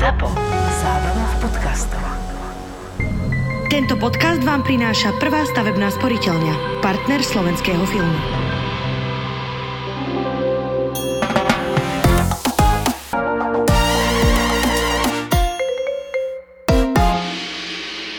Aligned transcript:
ZAPO. 0.00 0.32
Zábrná 0.80 1.24
v 1.28 1.36
podcastov. 1.44 2.00
Tento 3.68 4.00
podcast 4.00 4.40
vám 4.40 4.64
prináša 4.64 5.12
prvá 5.20 5.44
stavebná 5.44 5.92
sporiteľňa, 5.92 6.80
partner 6.80 7.20
slovenského 7.20 7.84
filmu. 7.84 8.16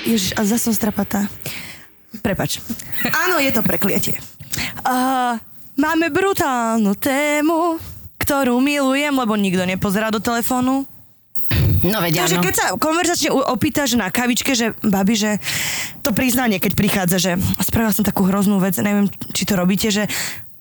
Ježiš, 0.06 0.38
a 0.38 0.46
zase 0.46 0.70
som 0.70 0.78
strapatá. 0.78 1.26
Prepač. 2.22 2.62
Áno, 3.10 3.42
je 3.42 3.50
to 3.50 3.66
prekliatie. 3.66 4.22
Uh, 4.86 5.34
máme 5.82 6.14
brutálnu 6.14 6.94
tému, 6.94 7.82
ktorú 8.22 8.62
milujem, 8.62 9.18
lebo 9.18 9.34
nikto 9.34 9.66
nepozerá 9.66 10.14
do 10.14 10.22
telefónu. 10.22 10.86
No 11.82 11.98
veď 11.98 12.26
Takže 12.26 12.38
áno. 12.38 12.46
keď 12.46 12.54
sa 12.56 12.66
konverzačne 12.78 13.30
opýtaš 13.34 13.98
na 13.98 14.14
kavičke, 14.14 14.54
že 14.54 14.78
babi, 14.86 15.18
že 15.18 15.42
to 16.06 16.14
priznanie, 16.14 16.62
keď 16.62 16.74
prichádza, 16.78 17.18
že 17.18 17.32
spravila 17.62 17.94
som 17.94 18.06
takú 18.06 18.26
hroznú 18.30 18.62
vec, 18.62 18.78
neviem, 18.78 19.10
či 19.34 19.50
to 19.50 19.58
robíte, 19.58 19.90
že 19.90 20.06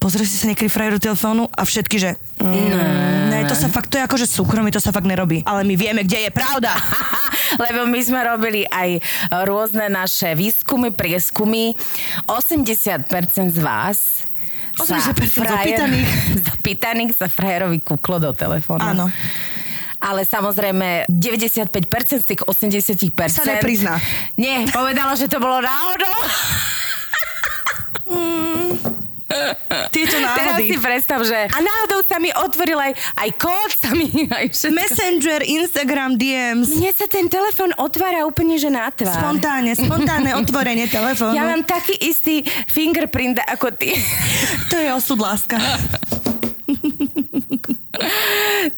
pozrie 0.00 0.24
si 0.24 0.40
sa 0.40 0.48
niekedy 0.48 0.72
frajer 0.72 0.96
do 0.96 1.12
telefónu 1.12 1.52
a 1.52 1.62
všetky, 1.68 1.96
že 2.00 2.16
mm, 2.40 3.28
ne, 3.28 3.45
to 3.45 3.52
sa 3.52 3.68
fakt, 3.68 3.92
to 3.92 4.00
je 4.00 4.09
akože 4.09 4.24
súkromie, 4.24 4.72
to 4.72 4.80
sa 4.80 4.96
fakt 4.96 5.04
nerobí. 5.04 5.45
Ale 5.45 5.60
my 5.68 5.76
vieme, 5.76 6.09
kde 6.09 6.26
je 6.26 6.30
pravda. 6.32 6.72
Lebo 7.68 7.84
my 7.84 8.00
sme 8.00 8.24
robili 8.24 8.64
aj 8.64 9.04
rôzne 9.45 9.92
naše 9.92 10.32
výskumy, 10.32 10.88
prieskumy. 10.96 11.76
80% 12.24 13.04
z 13.52 13.60
vás 13.60 14.24
80% 14.80 15.45
zapýtaných. 15.45 16.09
zapýtaných 16.48 17.10
sa 17.12 17.26
frajerovi 17.28 17.84
kúklo 17.84 18.16
do 18.16 18.30
telefónu. 18.32 18.80
Áno. 18.80 19.06
Ale 20.00 20.24
samozrejme 20.24 21.04
95% 21.12 22.24
z 22.24 22.27
tých 22.27 22.42
80% 22.48 23.12
Sa 23.28 23.45
neprizná. 23.45 24.00
Nie, 24.34 24.65
povedala, 24.73 25.12
že 25.12 25.29
to 25.29 25.37
bolo 25.37 25.60
náhodou. 25.60 26.16
Tieto 29.95 30.18
Teraz 30.18 30.59
náhody. 30.59 30.74
si 30.74 30.76
predstav, 30.82 31.23
že 31.23 31.46
a 31.46 31.59
náhodou 31.62 32.02
sa 32.02 32.18
mi 32.18 32.34
otvoril 32.34 32.74
aj, 32.74 32.93
aj 33.15 33.30
kód, 33.38 33.71
sa 33.78 33.95
mi 33.95 34.10
aj 34.26 34.51
všetko. 34.51 34.74
Messenger, 34.74 35.40
Instagram, 35.46 36.10
DMs. 36.18 36.74
Mne 36.74 36.90
sa 36.90 37.06
ten 37.06 37.30
telefon 37.30 37.71
otvára 37.78 38.26
úplne, 38.26 38.59
že 38.59 38.66
na 38.66 38.90
tvár. 38.90 39.15
Spontánne, 39.15 39.78
spontánne 39.78 40.34
otvorenie 40.43 40.90
telefónu. 40.90 41.38
Ja 41.38 41.46
mám 41.46 41.62
taký 41.62 41.95
istý 42.02 42.43
fingerprint 42.66 43.38
ako 43.46 43.71
ty. 43.71 43.95
To 44.74 44.76
je 44.82 44.88
osud, 44.90 45.23
láska. 45.23 45.62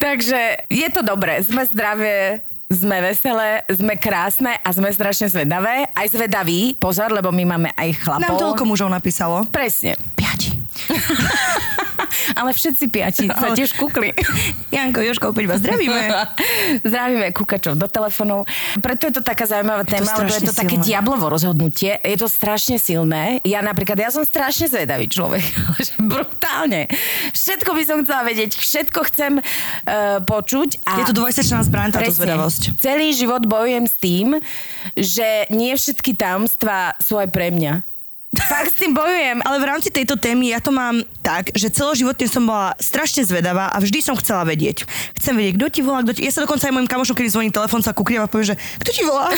Takže 0.02 0.68
je 0.70 0.88
to 0.92 1.02
dobré. 1.02 1.42
Sme 1.42 1.66
zdravé, 1.66 2.42
sme 2.72 2.96
veselé, 3.04 3.60
sme 3.68 3.94
krásne 4.00 4.56
a 4.64 4.68
sme 4.72 4.88
strašne 4.88 5.28
zvedavé. 5.28 5.90
Aj 5.92 6.06
zvedaví, 6.08 6.78
pozor, 6.80 7.12
lebo 7.12 7.28
my 7.28 7.44
máme 7.44 7.70
aj 7.76 7.88
chlapov. 8.00 8.24
Nám 8.24 8.40
toľko 8.40 8.62
mužov 8.64 8.88
napísalo. 8.88 9.44
Presne. 9.52 9.98
Piati. 10.16 10.56
Ale 12.36 12.50
všetci 12.54 12.84
piati 12.88 13.26
sa 13.28 13.52
tiež 13.52 13.74
kúkli. 13.76 14.14
Janko, 14.76 15.00
Jožko, 15.02 15.30
opäť 15.30 15.46
vás 15.50 15.58
zdravíme. 15.60 16.00
Zdravíme 16.88 17.26
kúkačov 17.34 17.76
do 17.76 17.86
telefónov. 17.86 18.48
Preto 18.80 19.08
je 19.10 19.14
to 19.18 19.22
taká 19.22 19.44
zaujímavá 19.44 19.84
téma, 19.84 20.12
lebo 20.22 20.32
je 20.32 20.48
to 20.48 20.54
také 20.54 20.76
silné. 20.80 20.86
diablovo 20.86 21.26
rozhodnutie. 21.28 21.98
Je 22.00 22.16
to 22.18 22.28
strašne 22.30 22.76
silné. 22.80 23.42
Ja 23.44 23.60
napríklad, 23.60 23.98
ja 23.98 24.10
som 24.10 24.24
strašne 24.24 24.70
zvedavý 24.70 25.06
človek. 25.10 25.44
brutálne. 26.12 26.90
Všetko 27.32 27.70
by 27.72 27.82
som 27.86 27.98
chcela 28.04 28.22
vedieť, 28.26 28.56
všetko 28.56 29.00
chcem 29.12 29.32
uh, 29.38 30.20
počuť. 30.22 30.84
A 30.86 31.02
Je 31.02 31.08
to 31.08 31.16
dvojsečná 31.16 31.62
zbraň, 31.64 31.94
táto 31.94 32.12
zvedavosť. 32.12 32.76
Celý 32.78 33.14
život 33.14 33.44
bojujem 33.44 33.84
s 33.88 33.96
tým, 33.98 34.28
že 34.96 35.48
nie 35.48 35.72
všetky 35.72 36.14
tajomstvá 36.16 36.98
sú 37.00 37.16
aj 37.16 37.28
pre 37.30 37.50
mňa. 37.54 37.91
Fakt 38.32 38.72
s 38.72 38.80
tým 38.80 38.96
bojujem. 38.96 39.44
Ale 39.44 39.60
v 39.60 39.68
rámci 39.68 39.92
tejto 39.92 40.16
témy 40.16 40.56
ja 40.56 40.60
to 40.64 40.72
mám 40.72 41.04
tak, 41.20 41.52
že 41.52 41.68
celoživotne 41.68 42.24
som 42.24 42.48
bola 42.48 42.72
strašne 42.80 43.28
zvedavá 43.28 43.68
a 43.68 43.76
vždy 43.76 44.00
som 44.00 44.16
chcela 44.16 44.48
vedieť. 44.48 44.88
Chcem 45.20 45.36
vedieť, 45.36 45.54
kto 45.60 45.66
ti 45.68 45.80
volá, 45.84 46.00
kto 46.00 46.16
ti... 46.16 46.24
Ja 46.24 46.32
sa 46.32 46.40
dokonca 46.40 46.64
aj 46.64 46.72
mojim 46.72 46.88
kamošom, 46.88 47.12
keď 47.12 47.28
zvoní 47.28 47.52
telefón, 47.52 47.84
sa 47.84 47.92
kukriem 47.92 48.24
a 48.24 48.32
poviem, 48.32 48.56
že 48.56 48.60
kto 48.80 48.90
ti 48.90 49.02
volá? 49.04 49.28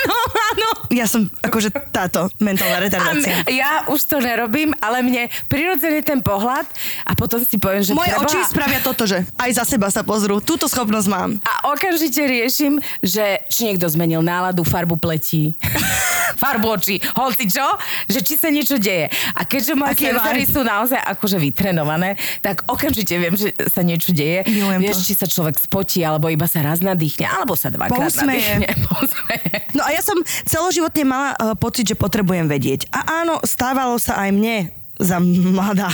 Áno, 0.00 0.16
áno. 0.48 0.68
Ja 0.88 1.04
som 1.04 1.26
akože 1.36 1.68
táto 1.88 2.30
mentálna 2.38 2.76
A 2.76 2.82
retardácia. 2.82 3.34
m- 3.40 3.50
ja 3.50 3.70
už 3.86 4.00
to 4.04 4.18
nerobím, 4.18 4.72
ale 4.78 5.00
mne 5.00 5.22
prirodzený 5.44 6.00
ten 6.00 6.18
pohľad 6.18 6.64
a 7.02 7.12
potom 7.12 7.40
si 7.40 7.56
poviem, 7.56 7.82
že 7.82 7.92
Moje 7.92 8.08
preboha- 8.08 8.24
oči 8.24 8.38
spravia 8.44 8.80
toto, 8.80 9.04
že 9.04 9.26
aj 9.34 9.50
za 9.54 9.64
seba 9.66 9.88
sa 9.88 10.00
pozrú. 10.00 10.38
Túto 10.38 10.64
schopnosť 10.64 11.08
mám. 11.08 11.30
A 11.42 11.68
okamžite 11.68 12.20
riešim, 12.20 12.72
že 12.98 13.42
či 13.46 13.66
niekto 13.66 13.84
zmenil 13.86 14.20
náladu, 14.20 14.62
farbu 14.62 14.96
pletí, 14.96 15.58
farbu 16.36 16.68
očí, 16.70 16.96
hoci 17.12 17.44
čo, 17.46 17.66
že 18.06 18.20
či 18.20 18.34
sa 18.34 18.48
niečo 18.48 18.76
deje. 18.76 19.08
A 19.32 19.42
keďže 19.42 19.72
moje 19.74 19.98
senzory 19.98 20.42
sú 20.44 20.60
naozaj 20.62 20.98
akože 21.00 21.36
vytrenované, 21.36 22.14
tak 22.38 22.62
okamžite 22.64 23.12
viem, 23.12 23.34
že 23.34 23.50
sa 23.66 23.80
niečo 23.80 24.10
deje. 24.10 24.46
Milujem 24.46 24.80
Vieš, 24.80 24.96
to. 24.96 25.04
či 25.04 25.14
sa 25.14 25.26
človek 25.26 25.58
spotí, 25.58 26.00
alebo 26.00 26.28
iba 26.28 26.44
sa 26.44 26.60
raz 26.60 26.78
nadýchne, 26.78 27.26
alebo 27.26 27.52
sa 27.52 27.68
dvakrát 27.68 27.98
Pousmeje. 28.08 28.56
nadýchne. 28.56 28.68
Pousmeje. 28.88 29.48
No 29.72 29.82
a 29.82 29.87
ja 29.92 30.02
som 30.04 30.16
celoživotne 30.46 31.04
mala 31.04 31.28
uh, 31.34 31.52
pocit, 31.58 31.88
že 31.88 31.96
potrebujem 31.98 32.46
vedieť. 32.46 32.88
A 32.92 33.24
áno, 33.24 33.40
stávalo 33.44 33.96
sa 33.96 34.20
aj 34.22 34.30
mne 34.34 34.56
za 34.98 35.22
mladá, 35.22 35.92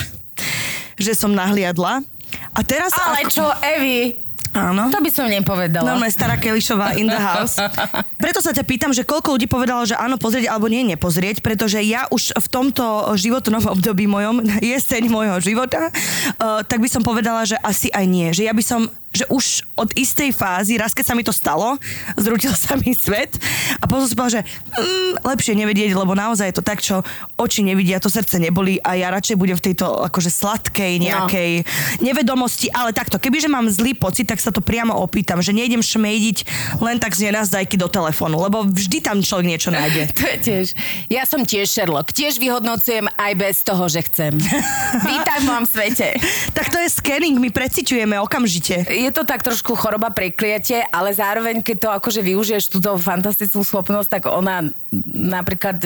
že 0.97 1.12
som 1.12 1.32
nahliadla. 1.32 2.03
A 2.54 2.60
teraz... 2.66 2.94
Ale 2.94 3.27
ako- 3.27 3.33
čo, 3.33 3.47
Evi? 3.62 4.25
Áno. 4.54 4.87
To 4.87 5.03
by 5.03 5.10
som 5.10 5.27
nepovedala. 5.27 5.83
Normálne 5.99 6.15
stará 6.15 6.38
Kelišová 6.38 6.94
in 6.94 7.10
the 7.10 7.19
house. 7.19 7.59
Preto 8.22 8.38
sa 8.38 8.54
ťa 8.54 8.62
pýtam, 8.62 8.94
že 8.94 9.03
koľko 9.03 9.34
ľudí 9.34 9.50
povedalo, 9.50 9.83
že 9.83 9.99
áno, 9.99 10.15
pozrieť 10.15 10.47
alebo 10.47 10.71
nie, 10.71 10.87
nepozrieť, 10.87 11.43
pretože 11.43 11.83
ja 11.83 12.06
už 12.15 12.38
v 12.38 12.47
tomto 12.47 13.10
životnom 13.19 13.66
období 13.66 14.06
mojom, 14.06 14.47
jeseň 14.62 15.10
môjho 15.10 15.43
života, 15.43 15.91
uh, 15.91 16.62
tak 16.62 16.78
by 16.78 16.87
som 16.87 17.03
povedala, 17.03 17.43
že 17.43 17.59
asi 17.66 17.91
aj 17.91 18.04
nie. 18.06 18.31
Že 18.31 18.43
ja 18.47 18.54
by 18.54 18.62
som, 18.62 18.87
že 19.15 19.25
už 19.31 19.63
od 19.79 19.95
istej 19.95 20.35
fázy, 20.35 20.75
raz 20.75 20.91
keď 20.91 21.05
sa 21.07 21.15
mi 21.15 21.23
to 21.23 21.31
stalo, 21.31 21.79
zrútil 22.19 22.51
sa 22.55 22.75
mi 22.75 22.91
svet 22.93 23.39
a 23.79 23.87
potom 23.87 24.05
som 24.05 24.19
povedala, 24.19 24.43
že 24.43 24.43
mm, 24.45 25.23
lepšie 25.23 25.55
nevedieť, 25.55 25.95
lebo 25.95 26.19
naozaj 26.19 26.51
je 26.51 26.57
to 26.59 26.65
tak, 26.67 26.83
čo 26.83 27.07
oči 27.39 27.63
nevidia, 27.63 28.03
to 28.03 28.11
srdce 28.11 28.43
neboli 28.43 28.83
a 28.83 28.99
ja 28.99 29.15
radšej 29.15 29.39
budem 29.39 29.55
v 29.55 29.71
tejto 29.71 29.87
akože 30.11 30.31
sladkej 30.35 30.99
nejakej 30.99 31.51
nevedomosti, 32.03 32.75
ale 32.75 32.91
takto, 32.91 33.23
kebyže 33.23 33.47
mám 33.47 33.71
zlý 33.71 33.95
pocit, 33.95 34.27
tak 34.27 34.43
sa 34.43 34.51
to 34.51 34.59
priamo 34.59 34.99
opýtam, 34.99 35.39
že 35.39 35.55
nejdem 35.55 35.81
šmejdiť 35.81 36.39
len 36.83 36.99
tak 36.99 37.15
z 37.15 37.31
nenazdajky 37.31 37.79
do 37.79 37.87
telefónu, 37.87 38.43
lebo 38.43 38.67
vždy 38.67 38.99
tam 38.99 39.23
človek 39.23 39.47
niečo 39.47 39.71
nájde. 39.71 40.11
To 40.25 40.31
je 40.31 40.39
tiež. 40.41 40.67
Ja 41.13 41.29
som 41.29 41.45
tiež 41.45 41.69
Sherlock. 41.69 42.09
Tiež 42.15 42.41
vyhodnocujem 42.41 43.13
aj 43.19 43.33
bez 43.37 43.61
toho, 43.61 43.85
že 43.93 44.01
chcem. 44.09 44.33
Vítaj 45.11 45.39
v 45.45 45.69
svete. 45.69 46.09
Tak 46.57 46.73
to 46.73 46.81
je 46.81 46.89
scanning, 46.89 47.37
my 47.37 47.53
preciťujeme 47.53 48.17
okamžite. 48.25 48.89
Je 49.04 49.12
to 49.12 49.28
tak 49.28 49.44
trošku 49.44 49.76
choroba 49.76 50.09
prekliatie, 50.09 50.81
ale 50.88 51.12
zároveň, 51.12 51.60
keď 51.60 51.76
to 51.76 51.88
akože 51.92 52.25
využiješ 52.25 52.72
túto 52.72 52.97
fantastickú 52.97 53.60
schopnosť, 53.60 54.09
tak 54.09 54.22
ona 54.32 54.72
napríklad, 55.12 55.76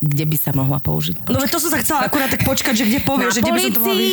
kde, 0.00 0.24
by 0.24 0.36
sa 0.40 0.56
mohla 0.56 0.80
použiť? 0.80 1.28
No 1.28 1.36
veď 1.36 1.52
to 1.52 1.60
som 1.60 1.76
sa 1.76 1.84
chcela 1.84 2.08
akurát 2.08 2.32
tak 2.32 2.48
počkať, 2.48 2.72
že 2.72 2.88
kde 2.88 3.04
povieš, 3.04 3.36
že 3.36 3.40
kde 3.44 3.52
by 3.52 3.60
som 3.60 3.72
to 3.76 3.80
mohla. 3.84 4.00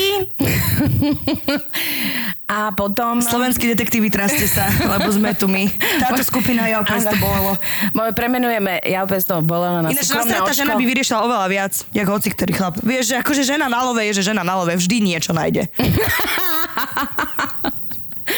A 2.49 2.73
potom... 2.73 3.21
Slovenskí 3.21 3.69
detektívy, 3.71 4.09
traste 4.09 4.49
sa, 4.49 4.65
lebo 4.67 5.05
sme 5.13 5.37
tu 5.37 5.45
my. 5.45 5.69
Táto 6.01 6.25
skupina 6.25 6.65
ja 6.65 6.81
opäť 6.81 7.13
to 7.13 7.17
bolelo. 7.21 7.53
Moje 7.93 8.11
premenujeme, 8.17 8.81
ja 8.83 9.05
opäť 9.05 9.31
to 9.31 9.39
bolelo 9.45 9.85
na 9.85 9.93
Ináč 9.93 10.09
nasratá 10.09 10.43
očko. 10.43 10.57
žena 10.57 10.73
by 10.75 10.83
vyriešila 10.83 11.19
oveľa 11.23 11.47
viac, 11.47 11.73
jak 11.93 12.07
hoci 12.09 12.33
ktorý 12.33 12.51
chlap. 12.57 12.75
Vieš, 12.81 13.13
že 13.13 13.15
akože 13.21 13.45
žena 13.45 13.69
na 13.69 13.85
love 13.85 14.01
je, 14.01 14.17
že 14.17 14.33
žena 14.33 14.41
na 14.41 14.57
love 14.59 14.73
vždy 14.75 14.97
niečo 14.97 15.31
nájde. 15.31 15.69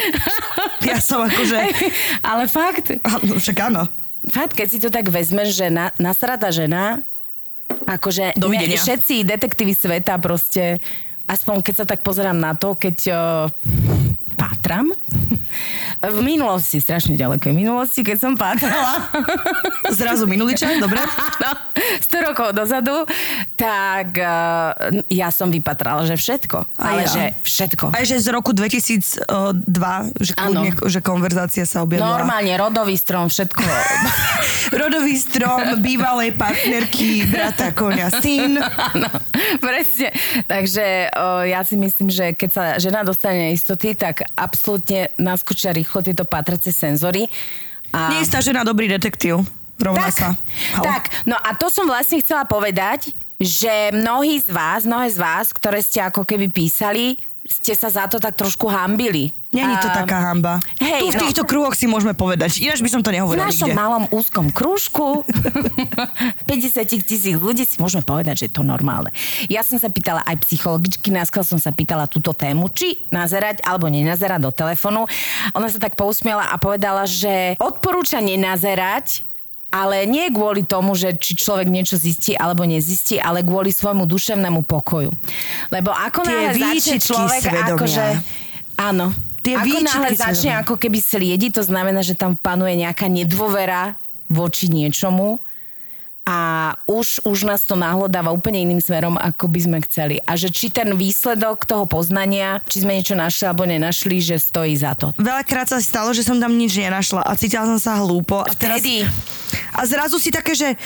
ja 0.90 0.98
som 1.02 1.26
akože... 1.26 1.58
Ale 2.30 2.46
fakt, 2.48 3.00
Áno, 3.02 3.38
Však 3.38 3.58
áno. 3.68 3.84
fakt, 4.30 4.54
keď 4.58 4.68
si 4.68 4.78
to 4.82 4.90
tak 4.90 5.10
vezmeš, 5.10 5.58
že 5.58 5.68
na, 5.70 5.94
nasrada 5.98 6.50
žena, 6.54 7.02
akože 7.88 8.38
ne, 8.38 8.78
všetci 8.78 9.24
detektívy 9.26 9.74
sveta 9.74 10.20
proste, 10.20 10.84
aspoň 11.26 11.64
keď 11.64 11.74
sa 11.74 11.86
tak 11.88 12.04
pozerám 12.04 12.38
na 12.38 12.54
to, 12.54 12.76
keď 12.76 12.98
o, 13.10 13.22
pátram, 14.36 14.92
v 16.02 16.20
minulosti, 16.26 16.82
strašne 16.82 17.14
ďalekej 17.14 17.54
minulosti, 17.54 18.02
keď 18.02 18.18
som 18.18 18.34
pátrala, 18.34 19.06
Zrazu 20.02 20.26
minulý 20.26 20.58
čas, 20.58 20.82
dobre? 20.82 20.98
Áno, 21.38 21.52
100 22.02 22.28
rokov 22.32 22.48
dozadu, 22.58 23.06
tak 23.54 24.18
uh, 24.18 24.74
ja 25.14 25.30
som 25.30 25.54
vypatrala, 25.54 26.10
že 26.10 26.18
všetko. 26.18 26.74
Ale 26.82 27.06
ja. 27.06 27.12
že 27.12 27.24
všetko. 27.46 27.94
Aj 27.94 28.02
že 28.02 28.18
z 28.18 28.28
roku 28.34 28.50
2002, 28.50 29.30
že, 30.18 30.34
kľudne, 30.34 30.72
že 30.90 31.00
konverzácia 31.06 31.70
sa 31.70 31.86
objavila. 31.86 32.18
Normálne, 32.18 32.50
rodový 32.58 32.98
strom, 32.98 33.30
všetko. 33.30 33.62
Rodový 34.72 35.20
strom 35.20 35.84
bývalej 35.84 36.32
partnerky, 36.34 37.28
brata, 37.28 37.76
konia, 37.76 38.08
syn. 38.08 38.56
Áno, 38.62 39.10
presne. 39.60 40.16
Takže 40.48 41.12
o, 41.12 41.44
ja 41.44 41.62
si 41.68 41.76
myslím, 41.76 42.08
že 42.08 42.32
keď 42.32 42.50
sa 42.50 42.64
žena 42.80 43.04
dostane 43.04 43.52
istoty, 43.52 43.94
tak 44.00 44.24
absolútne 44.40 45.12
naskočia 45.20 45.76
rýchlo 45.76 45.91
všetko 45.92 46.08
tieto 46.08 46.24
patrace 46.24 46.72
senzory. 46.72 47.28
A... 47.92 48.16
Nie 48.16 48.24
je 48.24 48.40
žena 48.40 48.64
dobrý 48.64 48.88
detektív. 48.88 49.44
Rovná 49.76 50.08
tak, 50.08 50.16
sa. 50.16 50.30
Halo. 50.80 50.86
tak, 50.88 51.04
no 51.28 51.36
a 51.36 51.52
to 51.60 51.68
som 51.68 51.84
vlastne 51.84 52.24
chcela 52.24 52.48
povedať, 52.48 53.12
že 53.36 53.92
mnohí 53.92 54.40
z 54.40 54.48
vás, 54.54 54.88
mnohé 54.88 55.12
z 55.12 55.20
vás, 55.20 55.52
ktoré 55.52 55.84
ste 55.84 56.00
ako 56.00 56.24
keby 56.24 56.48
písali, 56.48 57.20
ste 57.52 57.76
sa 57.76 57.92
za 57.92 58.08
to 58.08 58.18
tak 58.18 58.40
trošku 58.40 58.72
hambili. 58.72 59.36
Není 59.52 59.76
to 59.84 59.92
A- 59.92 60.08
taká 60.08 60.32
hamba. 60.32 60.64
Hej, 60.80 61.04
tu 61.04 61.08
v 61.12 61.16
no. 61.20 61.22
týchto 61.28 61.44
kruhoch 61.44 61.76
si 61.76 61.84
môžeme 61.84 62.16
povedať. 62.16 62.64
Ináč 62.64 62.80
by 62.80 62.88
som 62.88 63.02
to 63.04 63.12
V 63.12 63.20
nehovorila 63.20 63.52
našom 63.52 63.68
nikde. 63.68 63.76
malom 63.76 64.04
úzkom 64.08 64.48
krúžku 64.48 65.28
50 66.48 66.88
tisíc 67.04 67.36
ľudí 67.36 67.68
si 67.68 67.76
môžeme 67.78 68.02
povedať, 68.02 68.44
že 68.44 68.46
je 68.48 68.54
to 68.56 68.64
normálne. 68.64 69.12
Ja 69.52 69.62
som 69.62 69.76
sa 69.76 69.92
pýtala 69.92 70.24
aj 70.24 70.40
psychologičky, 70.48 71.12
náskôr 71.12 71.44
som 71.44 71.60
sa 71.60 71.76
pýtala 71.76 72.08
túto 72.08 72.32
tému, 72.32 72.72
či 72.72 73.04
nazerať 73.12 73.60
alebo 73.68 73.92
nenazerať 73.92 74.40
do 74.40 74.52
telefónu. 74.56 75.04
Ona 75.52 75.68
sa 75.68 75.84
tak 75.84 76.00
pousmiala 76.00 76.48
a 76.48 76.56
povedala, 76.56 77.04
že 77.04 77.60
odporúča 77.60 78.24
nenazerať, 78.24 79.28
ale 79.72 80.04
nie 80.04 80.28
kvôli 80.30 80.68
tomu, 80.68 80.94
že 81.00 81.16
či 81.16 81.40
človek 81.40 81.72
niečo 81.72 81.96
zistí 81.96 82.36
alebo 82.36 82.68
nezistí, 82.68 83.16
ale 83.18 83.40
kvôli 83.40 83.72
svojmu 83.72 84.04
duševnému 84.04 84.68
pokoju. 84.68 85.10
Lebo 85.72 85.96
ako 85.96 86.28
náhle 86.28 86.60
začne 86.60 87.00
človek 87.00 87.40
svedomia. 87.40 87.76
akože... 87.80 88.04
Áno. 88.76 89.16
Tie 89.42 89.56
ako 89.58 89.78
náhle 89.82 90.10
začne 90.14 90.52
svedomia. 90.52 90.62
ako 90.62 90.74
keby 90.76 91.00
sliediť, 91.00 91.52
to 91.56 91.64
znamená, 91.64 92.04
že 92.04 92.20
tam 92.20 92.36
panuje 92.36 92.78
nejaká 92.84 93.08
nedôvera 93.08 93.96
voči 94.28 94.68
niečomu 94.68 95.40
a 96.22 96.38
už, 96.86 97.26
už 97.26 97.50
nás 97.50 97.66
to 97.66 97.74
nahlodáva 97.74 98.30
úplne 98.30 98.62
iným 98.62 98.78
smerom, 98.78 99.18
ako 99.18 99.50
by 99.50 99.60
sme 99.66 99.78
chceli. 99.90 100.22
A 100.30 100.38
že 100.38 100.54
či 100.54 100.70
ten 100.70 100.94
výsledok 100.94 101.66
toho 101.66 101.90
poznania, 101.90 102.62
či 102.70 102.86
sme 102.86 102.94
niečo 102.94 103.18
našli 103.18 103.50
alebo 103.50 103.66
nenašli, 103.66 104.22
že 104.22 104.38
stojí 104.38 104.78
za 104.78 104.94
to. 104.94 105.18
Veľakrát 105.18 105.74
sa 105.74 105.82
stalo, 105.82 106.14
že 106.14 106.22
som 106.22 106.38
tam 106.38 106.54
nič 106.54 106.78
nenašla 106.78 107.26
a 107.26 107.34
cítila 107.34 107.66
som 107.66 107.82
sa 107.82 107.98
hlúpo. 107.98 108.46
A, 108.46 108.54
teraz, 108.54 108.86
Vtedy. 108.86 109.02
a 109.74 109.82
zrazu 109.90 110.22
si 110.22 110.30
také, 110.30 110.54
že... 110.54 110.78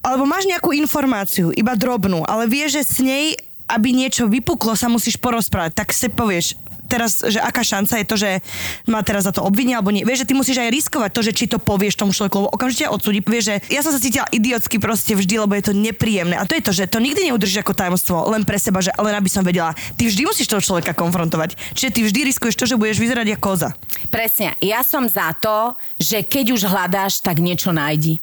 Alebo 0.00 0.24
máš 0.24 0.48
nejakú 0.48 0.72
informáciu, 0.72 1.52
iba 1.52 1.76
drobnú, 1.76 2.24
ale 2.24 2.48
vieš, 2.48 2.80
že 2.80 2.82
s 2.88 2.98
nej, 3.04 3.36
aby 3.68 3.92
niečo 3.92 4.32
vypuklo, 4.32 4.72
sa 4.72 4.88
musíš 4.88 5.20
porozprávať. 5.20 5.76
Tak 5.76 5.92
si 5.92 6.08
povieš, 6.08 6.56
teraz, 6.90 7.22
že 7.22 7.38
aká 7.38 7.62
šanca 7.62 8.02
je 8.02 8.06
to, 8.06 8.16
že 8.18 8.30
ma 8.90 9.06
teraz 9.06 9.30
za 9.30 9.32
to 9.32 9.46
obvinia, 9.46 9.78
alebo 9.78 9.94
nie. 9.94 10.02
Vieš, 10.02 10.26
že 10.26 10.28
ty 10.28 10.34
musíš 10.34 10.58
aj 10.58 10.74
riskovať 10.74 11.10
to, 11.14 11.20
že 11.22 11.32
či 11.36 11.44
to 11.46 11.62
povieš 11.62 11.94
tomu 11.94 12.10
človeku, 12.10 12.34
lebo 12.42 12.50
okamžite 12.50 12.90
odsúdi. 12.90 13.22
Vieš, 13.22 13.44
že 13.46 13.54
ja 13.70 13.86
som 13.86 13.94
sa 13.94 14.02
cítila 14.02 14.26
idiotsky 14.34 14.82
proste 14.82 15.14
vždy, 15.14 15.46
lebo 15.46 15.54
je 15.54 15.70
to 15.70 15.74
nepríjemné. 15.76 16.34
A 16.34 16.48
to 16.48 16.58
je 16.58 16.64
to, 16.64 16.72
že 16.74 16.90
to 16.90 16.98
nikdy 16.98 17.30
neudržíš 17.30 17.62
ako 17.62 17.78
tajomstvo, 17.78 18.26
len 18.34 18.42
pre 18.42 18.58
seba, 18.58 18.82
že 18.82 18.90
len 18.98 19.14
aby 19.14 19.30
som 19.30 19.44
vedela. 19.44 19.76
Ty 19.94 20.02
vždy 20.08 20.26
musíš 20.26 20.50
toho 20.50 20.64
človeka 20.64 20.96
konfrontovať. 20.96 21.54
Čiže 21.76 21.90
ty 21.92 22.00
vždy 22.02 22.20
riskuješ 22.32 22.56
to, 22.56 22.64
že 22.66 22.80
budeš 22.80 22.98
vyzerať 22.98 23.36
ako 23.36 23.50
koza. 23.50 23.74
Presne. 24.14 24.54
Ja 24.62 24.86
som 24.86 25.10
za 25.10 25.34
to, 25.34 25.74
že 25.98 26.22
keď 26.22 26.54
už 26.54 26.70
hľadáš, 26.70 27.18
tak 27.18 27.42
niečo 27.42 27.74
nájdi. 27.74 28.22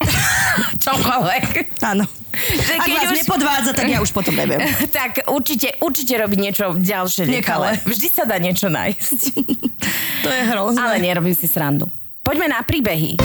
Čokoľvek. 0.84 1.44
Áno. 1.82 2.04
Že 2.34 2.72
Ak 2.76 2.88
vás 2.90 3.10
už- 3.14 3.18
nepodvádza, 3.24 3.70
tak 3.72 3.86
ja 3.88 3.98
už 4.02 4.10
potom 4.10 4.34
neviem. 4.34 4.58
tak 4.98 5.22
určite, 5.30 5.78
určite 5.78 6.14
robiť 6.18 6.38
niečo 6.38 6.64
ďalšie 6.74 7.30
nekalé. 7.30 7.78
Vždy 7.86 8.08
sa 8.10 8.26
dá 8.26 8.36
niečo 8.38 8.68
nájsť. 8.68 9.20
To 10.24 10.32
je 10.32 10.42
hrozné. 10.48 10.80
Ale 10.80 10.96
nerobím 11.04 11.36
si 11.36 11.44
srandu. 11.44 11.84
Poďme 12.24 12.48
na 12.48 12.64
príbehy. 12.64 13.20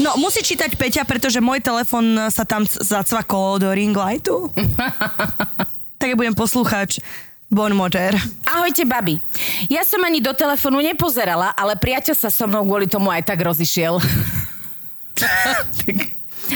No, 0.00 0.16
musí 0.16 0.40
čítať 0.40 0.80
Peťa, 0.80 1.04
pretože 1.04 1.44
môj 1.44 1.60
telefon 1.60 2.16
sa 2.32 2.48
tam 2.48 2.64
zacvakol 2.64 3.60
do 3.60 3.68
ring 3.68 3.92
lightu. 3.92 4.48
tak 6.00 6.08
ja 6.08 6.16
budem 6.16 6.32
poslucháč 6.32 7.04
Bon 7.52 7.68
Motor. 7.76 8.16
Ahojte, 8.48 8.88
babi. 8.88 9.20
Ja 9.68 9.84
som 9.84 10.00
ani 10.00 10.24
do 10.24 10.32
telefónu 10.32 10.80
nepozerala, 10.80 11.52
ale 11.52 11.76
priateľ 11.76 12.16
sa 12.16 12.32
so 12.32 12.48
mnou 12.48 12.64
kvôli 12.64 12.88
tomu 12.88 13.12
aj 13.12 13.28
tak 13.28 13.44
rozišiel. 13.44 14.00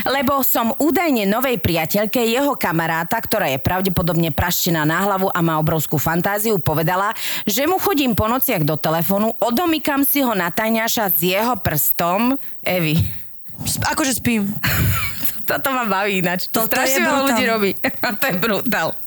Lebo 0.02 0.42
som 0.42 0.74
údajne 0.74 1.22
novej 1.22 1.62
priateľke 1.62 2.18
jeho 2.18 2.58
kamaráta, 2.58 3.14
ktorá 3.22 3.46
je 3.54 3.62
pravdepodobne 3.62 4.34
praštená 4.34 4.82
na 4.82 5.06
hlavu 5.06 5.30
a 5.30 5.38
má 5.38 5.54
obrovskú 5.62 6.02
fantáziu, 6.02 6.58
povedala, 6.58 7.14
že 7.46 7.62
mu 7.70 7.78
chodím 7.78 8.18
po 8.18 8.26
nociach 8.26 8.66
do 8.66 8.74
telefónu, 8.74 9.30
odomykam 9.38 10.02
si 10.02 10.18
ho 10.26 10.34
na 10.34 10.50
tajňaša 10.50 11.14
s 11.14 11.18
jeho 11.22 11.54
prstom. 11.62 12.34
Evi, 12.66 12.98
akože 13.86 14.18
spím. 14.18 14.50
toto 15.48 15.70
ma 15.70 15.86
baví 15.86 16.24
ináč. 16.24 16.50
To 16.50 16.66
Toto 16.66 16.74
strašne 16.74 17.04
veľa 17.04 17.20
ľudí 17.30 17.44
robí. 17.46 17.70
to 18.20 18.24
je 18.26 18.34
brutál. 18.34 19.03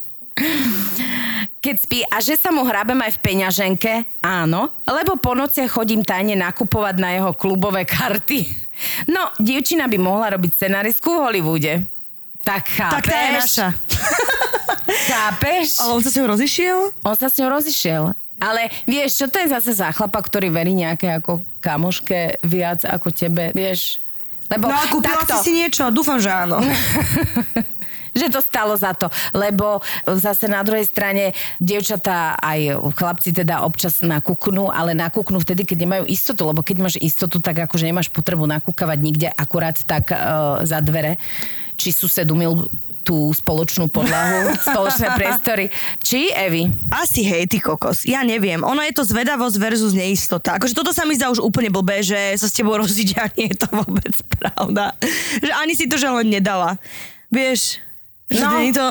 Keď 1.57 1.75
spí 1.75 2.00
a 2.07 2.22
že 2.22 2.38
sa 2.38 2.54
mu 2.54 2.63
hrabem 2.63 2.95
aj 3.01 3.18
v 3.18 3.24
peňaženke, 3.25 3.94
áno, 4.22 4.69
lebo 4.86 5.18
po 5.18 5.34
nociach 5.34 5.68
chodím 5.74 6.06
tajne 6.06 6.38
nakupovať 6.38 6.95
na 7.01 7.10
jeho 7.18 7.31
klubové 7.34 7.84
karty. 7.84 8.45
No, 9.10 9.34
dievčina 9.42 9.89
by 9.89 9.98
mohla 9.98 10.38
robiť 10.38 10.54
scenaristku 10.54 11.10
v 11.10 11.22
Hollywoode. 11.28 11.74
Tak 12.45 12.63
chápeš? 12.72 12.95
Tak 12.95 13.06
tá 13.10 13.18
je 13.18 13.31
naša. 13.36 13.68
Chápeš? 14.88 15.84
Ale 15.84 15.92
on 16.00 16.01
sa 16.04 16.10
s 16.12 16.16
ňou 16.16 16.28
rozišiel? 16.31 16.78
On 17.04 17.16
sa 17.16 17.28
s 17.28 17.36
ňou 17.36 17.50
rozišiel. 17.51 18.04
Ale 18.40 18.69
vieš, 18.88 19.19
čo 19.19 19.25
to 19.28 19.42
je 19.42 19.51
zase 19.51 19.75
za 19.75 19.92
chlapa, 19.92 20.22
ktorý 20.22 20.54
verí 20.54 20.72
nejaké 20.78 21.19
ako 21.19 21.44
kamoške 21.60 22.40
viac 22.45 22.86
ako 22.86 23.10
tebe, 23.12 23.51
vieš? 23.51 24.00
Lebo 24.48 24.72
No 24.72 24.78
a 24.78 24.88
kúpila 24.88 25.28
takto, 25.28 25.44
si 25.44 25.51
si 25.51 25.60
niečo? 25.60 25.92
Dúfam, 25.92 26.22
že 26.22 26.31
áno. 26.31 26.63
že 28.22 28.34
to 28.34 28.42
stalo 28.42 28.74
za 28.74 28.98
to. 28.98 29.08
Lebo 29.38 29.80
zase 30.18 30.50
na 30.50 30.66
druhej 30.66 30.90
strane 30.90 31.38
dievčatá 31.62 32.36
aj 32.42 32.81
chlapci 32.98 33.30
teda 33.31 33.62
občas 33.64 34.02
nakúknú, 34.02 34.74
ale 34.74 34.98
nakúknú 34.98 35.38
vtedy, 35.38 35.64
keď 35.64 35.78
nemajú 35.86 36.04
istotu, 36.10 36.42
lebo 36.50 36.66
keď 36.66 36.78
máš 36.81 36.96
istotu, 36.98 37.38
tak 37.38 37.69
akože 37.69 37.86
nemáš 37.86 38.10
potrebu 38.10 38.50
nakúkavať 38.50 39.00
nikde 39.00 39.28
akurát 39.31 39.78
tak 39.86 40.10
uh, 40.12 40.66
za 40.66 40.81
dvere, 40.81 41.22
či 41.78 41.94
sused 41.94 42.25
umil 42.34 42.66
tú 43.08 43.31
spoločnú 43.31 43.88
podlahu, 43.88 44.52
spoločné 44.68 45.16
priestory. 45.16 45.72
Či, 46.04 46.36
Evi? 46.36 46.68
Asi 46.92 47.24
hej, 47.24 47.48
ty 47.48 47.64
kokos. 47.64 48.04
Ja 48.04 48.28
neviem. 48.28 48.60
Ono 48.60 48.84
je 48.84 48.92
to 48.92 49.08
zvedavosť 49.08 49.56
versus 49.56 49.96
neistota. 49.96 50.60
Akože 50.60 50.75
toto 50.75 50.92
sa 50.92 51.08
mi 51.08 51.16
zdá 51.16 51.31
už 51.31 51.40
úplne 51.40 51.72
blbé, 51.72 52.04
že 52.04 52.36
sa 52.36 52.52
s 52.52 52.56
tebou 52.56 52.75
rozíde 52.75 53.16
a 53.16 53.31
nie 53.40 53.48
je 53.48 53.64
to 53.64 53.72
vôbec 53.72 54.12
pravda. 54.28 54.92
Že 55.40 55.52
ani 55.56 55.74
si 55.80 55.88
to 55.88 55.96
že 55.96 56.12
len 56.12 56.28
nedala. 56.28 56.75
Vieš, 57.31 57.80
že 58.28 58.44
No. 58.44 58.60
je 58.60 58.74
to... 58.74 58.88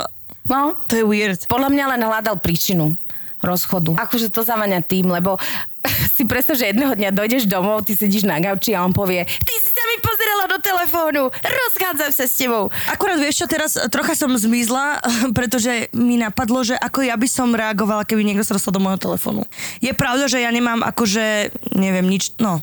No, 0.47 0.79
To 0.87 0.95
je 0.95 1.03
weird. 1.03 1.43
Podľa 1.51 1.69
mňa 1.75 1.85
len 1.97 2.01
hľadal 2.03 2.39
príčinu 2.39 2.95
rozchodu. 3.43 3.95
Akože 3.99 4.31
to 4.31 4.43
zavania 4.43 4.81
tým, 4.81 5.11
lebo 5.11 5.37
si 6.17 6.23
predstav, 6.25 6.55
že 6.55 6.71
jedného 6.71 6.95
dňa 6.95 7.11
dojdeš 7.13 7.47
domov, 7.47 7.83
ty 7.83 7.95
sedíš 7.95 8.27
na 8.27 8.39
gauči 8.39 8.75
a 8.75 8.83
on 8.83 8.91
povie, 8.91 9.23
ty 9.23 9.55
si 9.55 9.71
sa 9.71 9.83
mi 9.87 9.97
pozerala 10.03 10.45
do 10.51 10.59
telefónu, 10.59 11.23
rozchádzam 11.31 12.11
sa 12.11 12.25
s 12.27 12.35
tebou. 12.35 12.73
Akurát 12.91 13.21
vieš 13.21 13.43
čo, 13.43 13.47
teraz 13.47 13.79
trocha 13.91 14.15
som 14.15 14.33
zmizla, 14.35 14.99
pretože 15.39 15.87
mi 15.95 16.19
napadlo, 16.19 16.63
že 16.63 16.75
ako 16.75 17.07
ja 17.07 17.15
by 17.15 17.29
som 17.31 17.55
reagovala, 17.55 18.03
keby 18.03 18.23
niekto 18.25 18.43
sa 18.43 18.57
dostal 18.57 18.75
do 18.75 18.83
môjho 18.83 18.99
telefónu. 18.99 19.47
Je 19.79 19.93
pravda, 19.95 20.27
že 20.27 20.43
ja 20.43 20.51
nemám 20.51 20.83
akože, 20.83 21.55
neviem, 21.77 22.07
nič, 22.09 22.35
no. 22.39 22.63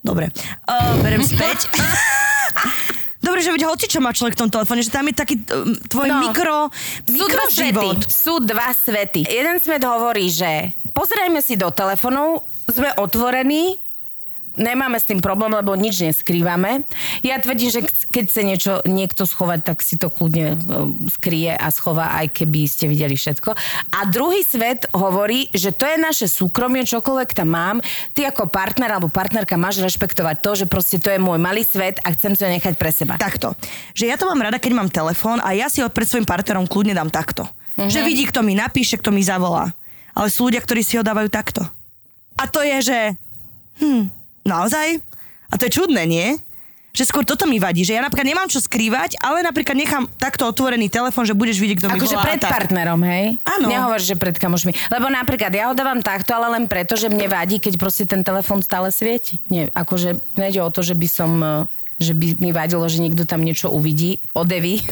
Dobre. 0.00 0.30
Uh, 0.64 1.00
berem 1.00 1.20
späť. 1.20 1.68
Dobre, 3.28 3.40
že 3.40 3.50
veď 3.50 3.62
hoci 3.66 3.86
čo 3.86 3.98
má 3.98 4.10
človek 4.10 4.34
v 4.34 4.40
tom 4.40 4.50
telefóne, 4.50 4.80
že 4.80 4.88
tam 4.88 5.04
je 5.04 5.14
taký 5.14 5.36
um, 5.46 5.76
tvoj 5.84 6.08
No. 6.08 6.16
mikro, 6.22 6.58
Sú 7.04 7.24
dva 7.26 7.44
svety. 7.44 7.84
mikroživot. 7.84 7.98
Sú 8.02 8.34
dva 8.40 8.68
svety. 8.70 9.20
Jeden 9.22 9.56
svet 9.58 9.82
hovorí, 9.82 10.26
že 10.26 10.50
pozerajme 10.90 11.38
si 11.38 11.54
do 11.54 11.68
telefónov, 11.68 12.42
sme 12.66 12.88
otvorení, 12.94 13.76
nemáme 14.58 14.98
s 14.98 15.06
tým 15.06 15.22
problém, 15.22 15.54
lebo 15.54 15.78
nič 15.78 16.02
neskrývame. 16.02 16.82
Ja 17.22 17.38
tvrdím, 17.38 17.70
že 17.70 17.80
keď 18.10 18.24
chce 18.26 18.42
niečo 18.42 18.72
niekto 18.84 19.24
schovať, 19.24 19.60
tak 19.62 19.78
si 19.80 19.94
to 19.94 20.10
kľudne 20.10 20.46
e, 20.52 20.56
skrie 21.08 21.54
a 21.54 21.70
schová, 21.70 22.18
aj 22.18 22.34
keby 22.34 22.66
ste 22.66 22.90
videli 22.90 23.14
všetko. 23.14 23.54
A 23.94 24.00
druhý 24.10 24.42
svet 24.42 24.90
hovorí, 24.92 25.48
že 25.54 25.70
to 25.70 25.86
je 25.86 25.96
naše 25.96 26.26
súkromie, 26.26 26.82
čokoľvek 26.84 27.30
tam 27.32 27.54
mám. 27.54 27.76
Ty 28.12 28.34
ako 28.34 28.50
partner 28.50 28.98
alebo 28.98 29.08
partnerka 29.08 29.54
máš 29.54 29.80
rešpektovať 29.80 30.36
to, 30.42 30.50
že 30.58 30.66
proste 30.66 30.98
to 30.98 31.08
je 31.08 31.22
môj 31.22 31.38
malý 31.38 31.62
svet 31.62 32.02
a 32.02 32.12
chcem 32.12 32.34
ho 32.34 32.48
nechať 32.50 32.74
pre 32.74 32.90
seba. 32.90 33.14
Takto. 33.16 33.54
Že 33.94 34.04
ja 34.10 34.16
to 34.18 34.26
mám 34.26 34.42
rada, 34.42 34.58
keď 34.58 34.72
mám 34.74 34.90
telefón 34.90 35.38
a 35.40 35.54
ja 35.54 35.70
si 35.70 35.80
ho 35.80 35.88
pred 35.88 36.10
svojim 36.10 36.26
partnerom 36.26 36.66
kľudne 36.66 36.92
dám 36.98 37.08
takto. 37.08 37.46
Mhm. 37.78 37.88
Že 37.94 38.00
vidí, 38.02 38.26
kto 38.26 38.42
mi 38.42 38.58
napíše, 38.58 38.98
kto 38.98 39.14
mi 39.14 39.22
zavolá. 39.22 39.70
Ale 40.18 40.34
sú 40.34 40.50
ľudia, 40.50 40.58
ktorí 40.58 40.82
si 40.82 40.98
ho 40.98 41.06
dávajú 41.06 41.30
takto. 41.30 41.62
A 42.34 42.44
to 42.50 42.58
je, 42.62 42.90
že... 42.90 42.98
Hm, 43.78 44.17
naozaj? 44.46 45.00
A 45.48 45.54
to 45.56 45.66
je 45.66 45.72
čudné, 45.80 46.04
nie? 46.04 46.36
Že 46.92 47.04
skôr 47.14 47.24
toto 47.24 47.46
mi 47.46 47.62
vadí, 47.62 47.84
že 47.86 47.94
ja 47.94 48.02
napríklad 48.02 48.26
nemám 48.26 48.48
čo 48.50 48.58
skrývať, 48.58 49.20
ale 49.22 49.44
napríklad 49.44 49.76
nechám 49.76 50.08
takto 50.18 50.48
otvorený 50.48 50.90
telefón, 50.90 51.28
že 51.28 51.36
budeš 51.36 51.60
vidieť, 51.62 51.78
kto 51.78 51.88
mi 51.94 52.00
Akože 52.00 52.16
pred 52.18 52.40
tak. 52.42 52.50
partnerom, 52.50 53.00
hej? 53.06 53.38
Áno. 53.44 53.70
Nehovor, 53.70 54.00
že 54.02 54.18
pred 54.18 54.34
kamošmi. 54.34 54.74
Lebo 54.90 55.06
napríklad 55.06 55.52
ja 55.52 55.70
ho 55.70 55.74
dávam 55.76 56.00
takto, 56.02 56.34
ale 56.34 56.58
len 56.58 56.64
preto, 56.66 56.98
že 56.98 57.12
mne 57.12 57.28
vadí, 57.30 57.62
keď 57.62 57.78
proste 57.78 58.02
ten 58.08 58.24
telefón 58.26 58.64
stále 58.64 58.90
svieti. 58.90 59.38
Nie, 59.46 59.70
akože 59.70 60.18
nejde 60.40 60.64
o 60.64 60.72
to, 60.74 60.82
že 60.82 60.98
by 60.98 61.08
som 61.08 61.30
e, 61.38 61.52
že 61.98 62.14
by 62.14 62.38
mi 62.38 62.50
vadilo, 62.54 62.86
že 62.86 63.02
niekto 63.02 63.26
tam 63.26 63.42
niečo 63.42 63.68
uvidí, 63.74 64.22
odeví. 64.32 64.82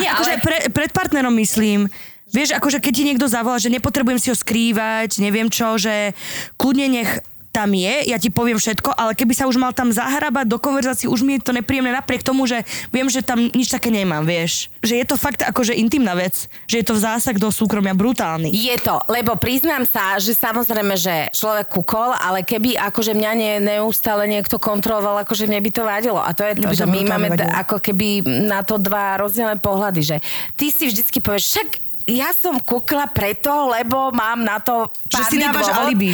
Nie, 0.00 0.08
akože 0.16 0.32
pre, 0.40 0.56
pred 0.70 0.90
partnerom 0.92 1.34
myslím, 1.36 1.88
Vieš, 2.26 2.58
akože 2.58 2.82
keď 2.82 2.92
ti 2.92 3.06
niekto 3.06 3.30
zavolá, 3.30 3.54
že 3.62 3.70
nepotrebujem 3.70 4.18
si 4.18 4.28
ho 4.34 4.36
skrývať, 4.36 5.22
neviem 5.22 5.46
čo, 5.46 5.78
že 5.78 6.10
kľudne 6.58 6.90
nech 6.90 7.10
tam 7.56 7.72
je, 7.72 8.12
ja 8.12 8.20
ti 8.20 8.28
poviem 8.28 8.60
všetko, 8.60 8.92
ale 8.92 9.16
keby 9.16 9.32
sa 9.32 9.48
už 9.48 9.56
mal 9.56 9.72
tam 9.72 9.88
zahrabať 9.88 10.44
do 10.44 10.60
konverzácií, 10.60 11.08
už 11.08 11.24
mi 11.24 11.40
je 11.40 11.48
to 11.48 11.56
nepríjemné 11.56 11.88
napriek 11.88 12.20
tomu, 12.20 12.44
že 12.44 12.60
viem, 12.92 13.08
že 13.08 13.24
tam 13.24 13.48
nič 13.48 13.72
také 13.72 13.88
nemám, 13.88 14.28
vieš. 14.28 14.68
Že 14.84 14.94
je 15.00 15.06
to 15.08 15.16
fakt 15.16 15.40
akože 15.40 15.72
intimná 15.72 16.12
vec, 16.12 16.52
že 16.68 16.84
je 16.84 16.84
to 16.84 17.00
zásah 17.00 17.32
do 17.40 17.48
súkromia 17.48 17.96
brutálny. 17.96 18.52
Je 18.52 18.76
to, 18.76 19.00
lebo 19.08 19.40
priznám 19.40 19.88
sa, 19.88 20.20
že 20.20 20.36
samozrejme, 20.36 21.00
že 21.00 21.32
človek 21.32 21.72
kukol, 21.72 22.12
ale 22.12 22.44
keby 22.44 22.76
akože 22.76 23.16
mňa 23.16 23.32
ne, 23.32 23.52
neustále 23.64 24.28
niekto 24.28 24.60
kontroloval, 24.60 25.24
akože 25.24 25.48
mne 25.48 25.64
by 25.64 25.70
to 25.72 25.82
vadilo. 25.88 26.20
A 26.20 26.36
to 26.36 26.44
je 26.44 26.60
to, 26.60 26.68
by 26.68 26.76
že 26.76 26.84
my 26.84 27.00
máme 27.08 27.28
d- 27.32 27.48
ako 27.48 27.80
keby 27.80 28.20
na 28.44 28.60
to 28.60 28.76
dva 28.76 29.16
rozdielne 29.16 29.56
pohľady, 29.56 30.00
že 30.04 30.16
ty 30.60 30.68
si 30.68 30.92
vždycky 30.92 31.24
povieš, 31.24 31.56
však 31.56 31.85
ja 32.06 32.30
som 32.30 32.62
kukla 32.62 33.10
preto, 33.10 33.50
lebo 33.66 34.14
mám 34.14 34.38
na 34.38 34.62
to 34.62 34.86
Že 35.10 35.22
si 35.26 35.36
dávaš 35.42 35.66
dôvod. 35.66 35.82
alibi. 35.90 36.10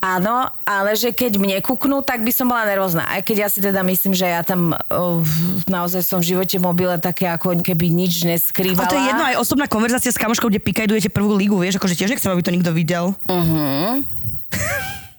Áno, 0.00 0.48
ale 0.64 0.96
že 0.96 1.12
keď 1.12 1.36
mne 1.36 1.56
kuknú, 1.60 2.00
tak 2.00 2.24
by 2.24 2.32
som 2.32 2.48
bola 2.48 2.64
nervózna. 2.64 3.04
Aj 3.04 3.20
keď 3.20 3.36
ja 3.44 3.48
si 3.52 3.60
teda 3.60 3.84
myslím, 3.84 4.16
že 4.16 4.24
ja 4.24 4.40
tam 4.40 4.72
uh, 4.72 5.20
naozaj 5.68 6.00
som 6.04 6.24
v 6.24 6.32
živote 6.32 6.56
mobile 6.56 6.96
také 6.96 7.28
ako 7.28 7.52
keby 7.60 7.92
nič 7.92 8.24
neskrývala. 8.24 8.88
A 8.88 8.92
to 8.92 8.96
je 8.96 9.08
jedno 9.12 9.24
aj 9.28 9.36
osobná 9.36 9.68
konverzácia 9.68 10.08
s 10.08 10.16
kamoškou, 10.16 10.48
kde 10.48 10.64
pikajdujete 10.64 11.12
prvú 11.12 11.36
ligu, 11.36 11.56
vieš, 11.60 11.76
akože 11.76 11.96
tiež 12.00 12.16
nechcem, 12.16 12.32
aby 12.32 12.40
to 12.40 12.54
nikto 12.54 12.72
videl. 12.72 13.12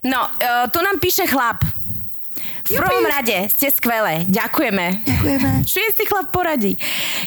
No, 0.08 0.24
uh, 0.24 0.70
tu 0.72 0.80
nám 0.80 1.02
píše 1.04 1.28
chlap. 1.28 1.66
V 2.68 2.76
prvom 2.76 3.06
rade 3.08 3.36
ste 3.52 3.68
skvelé. 3.72 4.28
Ďakujeme. 4.28 5.04
Ďakujeme. 5.04 5.50
Šiestý 5.72 6.04
chlap 6.08 6.32
poradí. 6.32 6.76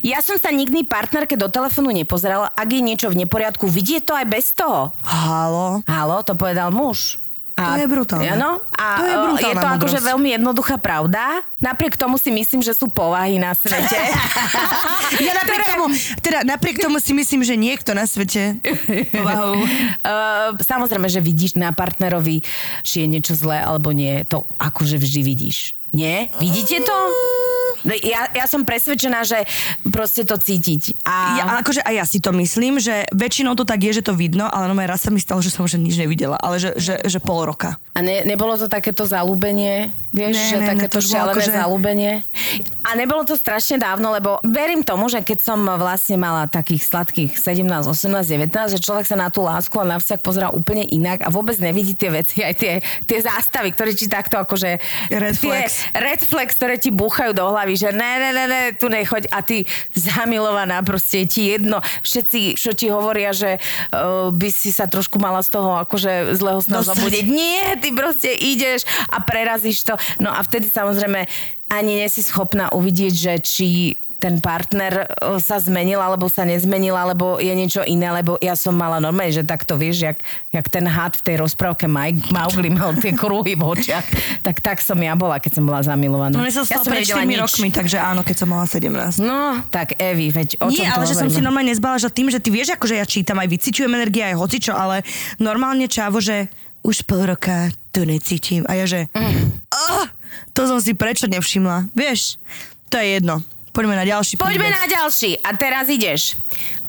Ja 0.00 0.24
som 0.24 0.36
sa 0.36 0.48
nikdy 0.52 0.84
partnerke 0.84 1.36
do 1.36 1.48
telefónu 1.48 1.92
nepozerala. 1.92 2.52
Ak 2.52 2.68
je 2.68 2.80
niečo 2.80 3.08
v 3.12 3.24
neporiadku, 3.24 3.68
vidie 3.68 4.00
to 4.00 4.16
aj 4.16 4.26
bez 4.28 4.52
toho. 4.56 4.96
Halo. 5.04 5.84
Halo, 5.84 6.24
to 6.24 6.36
povedal 6.36 6.72
muž. 6.72 7.19
To 7.60 7.72
je 7.76 7.86
brutálne. 7.86 8.32
Áno. 8.32 8.64
A 8.72 8.84
To 8.96 9.04
je 9.04 9.14
o, 9.14 9.22
brutálna 9.28 9.48
je 9.48 9.54
to 9.54 9.68
akože 9.76 9.98
veľmi 10.00 10.28
jednoduchá 10.40 10.76
pravda. 10.80 11.44
Napriek 11.60 12.00
tomu 12.00 12.16
si 12.16 12.32
myslím, 12.32 12.64
že 12.64 12.72
sú 12.72 12.88
povahy 12.88 13.36
na 13.36 13.52
svete. 13.52 13.96
Ja 15.10 15.34
napriek 15.34 15.74
tomu, 15.74 15.90
teda 16.22 16.46
napriek 16.46 16.78
tomu 16.78 17.02
si 17.02 17.10
myslím, 17.10 17.42
že 17.42 17.58
niekto 17.58 17.98
na 17.98 18.06
svete 18.06 18.62
povahu. 19.10 19.58
Uh, 19.58 20.54
samozrejme, 20.70 21.10
že 21.10 21.18
vidíš 21.18 21.58
na 21.58 21.74
partnerovi, 21.74 22.46
či 22.86 23.04
je 23.04 23.06
niečo 23.10 23.34
zlé 23.34 23.58
alebo 23.58 23.90
nie. 23.90 24.22
To 24.30 24.46
akože 24.62 25.02
vždy 25.02 25.20
vidíš. 25.26 25.74
Nie? 25.90 26.30
Vidíte 26.38 26.86
to? 26.86 26.96
No, 27.84 27.92
Ja, 27.96 28.28
ja 28.32 28.46
som 28.46 28.64
presvedčená, 28.64 29.24
že 29.24 29.44
proste 29.88 30.24
to 30.24 30.36
cítiť. 30.36 31.00
A... 31.04 31.14
Ja, 31.38 31.44
akože 31.60 31.80
aj 31.84 31.94
ja 31.94 32.04
si 32.04 32.18
to 32.18 32.32
myslím, 32.36 32.76
že 32.80 33.08
väčšinou 33.10 33.56
to 33.56 33.64
tak 33.64 33.80
je, 33.80 34.00
že 34.00 34.02
to 34.04 34.12
vidno, 34.12 34.48
ale 34.48 34.68
no 34.68 34.76
raz 34.76 35.04
sa 35.04 35.10
mi 35.12 35.20
stalo, 35.20 35.40
že 35.40 35.52
som 35.52 35.64
už 35.64 35.76
nič 35.76 35.96
nevidela, 35.96 36.36
ale 36.40 36.60
že, 36.60 36.76
že, 36.76 37.00
že 37.04 37.18
pol 37.20 37.44
roka. 37.44 37.76
A 37.92 38.00
ne, 38.00 38.22
nebolo 38.24 38.56
to 38.56 38.66
takéto 38.66 39.04
zalúbenie? 39.04 39.92
Vieš, 40.10 40.34
Ne, 40.34 40.42
že 40.50 40.56
ne, 40.58 40.62
ne, 40.66 40.70
takéto 40.74 40.98
to 40.98 41.06
bolo 41.06 41.10
šialené 41.14 41.34
akože- 41.38 41.54
zalúbenie? 41.54 42.12
A 42.82 42.98
nebolo 42.98 43.22
to 43.22 43.38
strašne 43.38 43.78
dávno, 43.78 44.10
lebo 44.10 44.42
verím 44.42 44.82
tomu, 44.82 45.06
že 45.06 45.22
keď 45.22 45.38
som 45.38 45.58
vlastne 45.62 46.18
mala 46.18 46.50
takých 46.50 46.82
sladkých 46.82 47.38
17, 47.38 47.86
18, 47.86 48.26
19, 48.26 48.74
že 48.74 48.82
človek 48.82 49.06
sa 49.06 49.14
na 49.14 49.30
tú 49.30 49.46
lásku 49.46 49.70
a 49.78 49.86
na 49.86 50.02
vzťah 50.02 50.20
pozerá 50.20 50.48
úplne 50.50 50.82
inak 50.82 51.22
a 51.22 51.30
vôbec 51.30 51.54
nevidí 51.62 51.94
tie 51.94 52.10
veci, 52.10 52.42
aj 52.42 52.54
tie, 52.58 52.72
tie 53.06 53.18
zástavy, 53.22 53.70
ktoré 53.70 53.94
ti 53.94 54.10
takto 54.10 54.34
akože... 54.34 54.82
Red 55.14 55.34
tie 55.38 55.46
flags. 55.46 55.74
Red 55.94 56.20
flags, 56.26 56.54
ktoré 56.58 56.74
ti 56.74 56.90
búchajú 56.90 57.30
do 57.30 57.46
hlavy, 57.46 57.69
že 57.74 57.90
ne, 57.94 58.12
ne, 58.18 58.30
ne, 58.32 58.44
ne, 58.46 58.62
tu 58.74 58.86
nechoď 58.88 59.30
a 59.30 59.42
ty 59.42 59.66
zamilovaná, 59.92 60.82
proste 60.86 61.24
je 61.24 61.26
ti 61.26 61.42
jedno. 61.52 61.82
Všetci, 62.02 62.56
čo 62.56 62.70
ti 62.72 62.88
hovoria, 62.88 63.34
že 63.34 63.58
uh, 63.58 64.30
by 64.34 64.48
si 64.50 64.70
sa 64.70 64.86
trošku 64.90 65.18
mala 65.18 65.42
z 65.42 65.54
toho 65.54 65.78
akože 65.82 66.34
zlého 66.38 66.60
sna 66.62 66.82
zabudiť. 66.86 67.24
Nie, 67.26 67.78
ty 67.78 67.90
proste 67.92 68.30
ideš 68.32 68.86
a 69.10 69.22
prerazíš 69.22 69.86
to. 69.86 69.94
No 70.18 70.30
a 70.30 70.40
vtedy 70.42 70.70
samozrejme 70.70 71.26
ani 71.70 72.02
nie 72.02 72.08
si 72.10 72.26
schopná 72.26 72.70
uvidieť, 72.74 73.14
že 73.14 73.32
či 73.42 73.66
ten 74.20 74.44
partner 74.44 75.08
e, 75.08 75.40
sa 75.40 75.56
zmenil, 75.56 75.96
alebo 75.96 76.28
sa 76.28 76.44
nezmenil, 76.44 76.92
alebo 76.92 77.40
je 77.40 77.48
niečo 77.56 77.80
iné, 77.88 78.12
lebo 78.12 78.36
ja 78.44 78.52
som 78.52 78.76
mala 78.76 79.00
normálne, 79.00 79.32
že 79.32 79.40
takto 79.40 79.80
vieš, 79.80 80.04
jak, 80.04 80.18
jak 80.52 80.66
ten 80.68 80.84
had 80.84 81.16
v 81.16 81.24
tej 81.24 81.36
rozprávke 81.40 81.88
Mowgli 81.88 82.68
mal 82.68 82.92
tie 83.00 83.16
kruhy 83.16 83.56
v 83.56 83.64
očiach, 83.64 84.04
tak 84.44 84.60
tak 84.60 84.84
som 84.84 85.00
ja 85.00 85.16
bola, 85.16 85.40
keď 85.40 85.56
som 85.56 85.64
bola 85.64 85.80
zamilovaná. 85.80 86.36
No 86.36 86.44
sa 86.52 86.68
ja 86.68 86.76
stalo 86.76 86.84
pred 86.84 87.08
nevedela 87.08 87.24
4 87.24 87.32
nič. 87.32 87.40
rokmi, 87.40 87.68
takže 87.72 87.96
áno, 87.96 88.20
keď 88.20 88.36
som 88.36 88.48
mala 88.52 88.68
17. 88.68 89.24
No, 89.24 89.64
tak 89.72 89.96
Evi, 89.96 90.28
veď 90.28 90.60
o 90.60 90.68
čom 90.68 90.76
Nie, 90.76 90.92
to 90.92 91.00
ale 91.00 91.04
že 91.08 91.14
som 91.16 91.26
hovoríme? 91.26 91.38
si 91.40 91.40
normálne 91.40 91.70
nezbala, 91.72 91.96
že 91.96 92.12
tým, 92.12 92.28
že 92.28 92.38
ty 92.38 92.52
vieš, 92.52 92.76
akože 92.76 92.94
ja 93.00 93.06
čítam, 93.08 93.40
aj 93.40 93.48
vyciťujem 93.48 93.92
energie, 93.96 94.22
aj 94.28 94.36
hocičo, 94.36 94.76
ale 94.76 95.00
normálne 95.40 95.88
čávo, 95.88 96.20
že 96.20 96.52
už 96.84 97.04
pol 97.08 97.24
roka 97.24 97.72
to 97.92 98.04
necítim. 98.04 98.64
A 98.68 98.76
ja 98.76 98.84
že, 98.88 99.08
oh, 99.72 100.04
to 100.56 100.64
som 100.66 100.78
si 100.80 100.96
prečo 100.96 101.28
nevšimla. 101.28 101.92
Vieš, 101.92 102.40
to 102.88 102.98
je 102.98 103.20
jedno. 103.20 103.44
Poďme 103.70 103.94
na 103.94 104.06
ďalší 104.06 104.34
Poďme 104.36 104.66
príbeh. 104.66 104.78
na 104.82 104.86
ďalší. 104.86 105.30
A 105.42 105.50
teraz 105.54 105.86
ideš. 105.86 106.34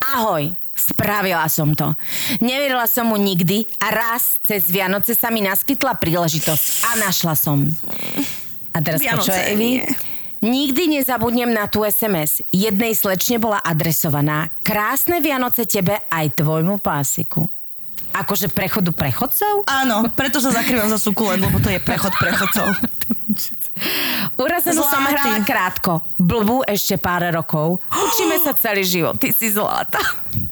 Ahoj. 0.02 0.58
Spravila 0.72 1.46
som 1.46 1.78
to. 1.78 1.94
Neverila 2.42 2.90
som 2.90 3.14
mu 3.14 3.18
nikdy 3.20 3.70
a 3.78 3.94
raz 3.94 4.42
cez 4.42 4.66
Vianoce 4.66 5.14
sa 5.14 5.30
mi 5.30 5.46
naskytla 5.46 5.94
príležitosť 5.94 6.66
a 6.90 6.90
našla 6.98 7.38
som. 7.38 7.70
A 8.74 8.78
teraz 8.82 8.98
Vianoce, 8.98 9.30
počúvaj, 9.30 9.54
Evi. 9.54 9.72
Nikdy 10.42 10.98
nezabudnem 10.98 11.54
na 11.54 11.70
tú 11.70 11.86
SMS. 11.86 12.42
Jednej 12.50 12.98
slečne 12.98 13.38
bola 13.38 13.62
adresovaná 13.62 14.50
Krásne 14.66 15.22
Vianoce 15.22 15.70
tebe 15.70 16.02
aj 16.10 16.34
tvojmu 16.42 16.82
pásiku. 16.82 17.46
Akože 18.12 18.50
prechodu 18.50 18.90
prechodcov? 18.90 19.70
Áno, 19.70 20.10
preto 20.12 20.42
sa 20.42 20.50
zakrývam 20.50 20.90
za 20.90 20.98
sukulent, 20.98 21.46
lebo 21.46 21.62
to 21.62 21.70
je 21.70 21.78
prechod 21.78 22.12
prechodcov. 22.18 22.74
Urazenú 24.42 24.82
som 24.82 25.02
Zlatý. 25.02 25.14
hrala 25.14 25.38
krátko. 25.46 25.92
Blbú 26.18 26.66
ešte 26.66 26.98
pár 26.98 27.26
rokov. 27.30 27.80
Učíme 27.90 28.42
sa 28.42 28.58
celý 28.58 28.82
život. 28.82 29.18
Ty 29.22 29.30
si 29.30 29.54
zlata. 29.54 30.02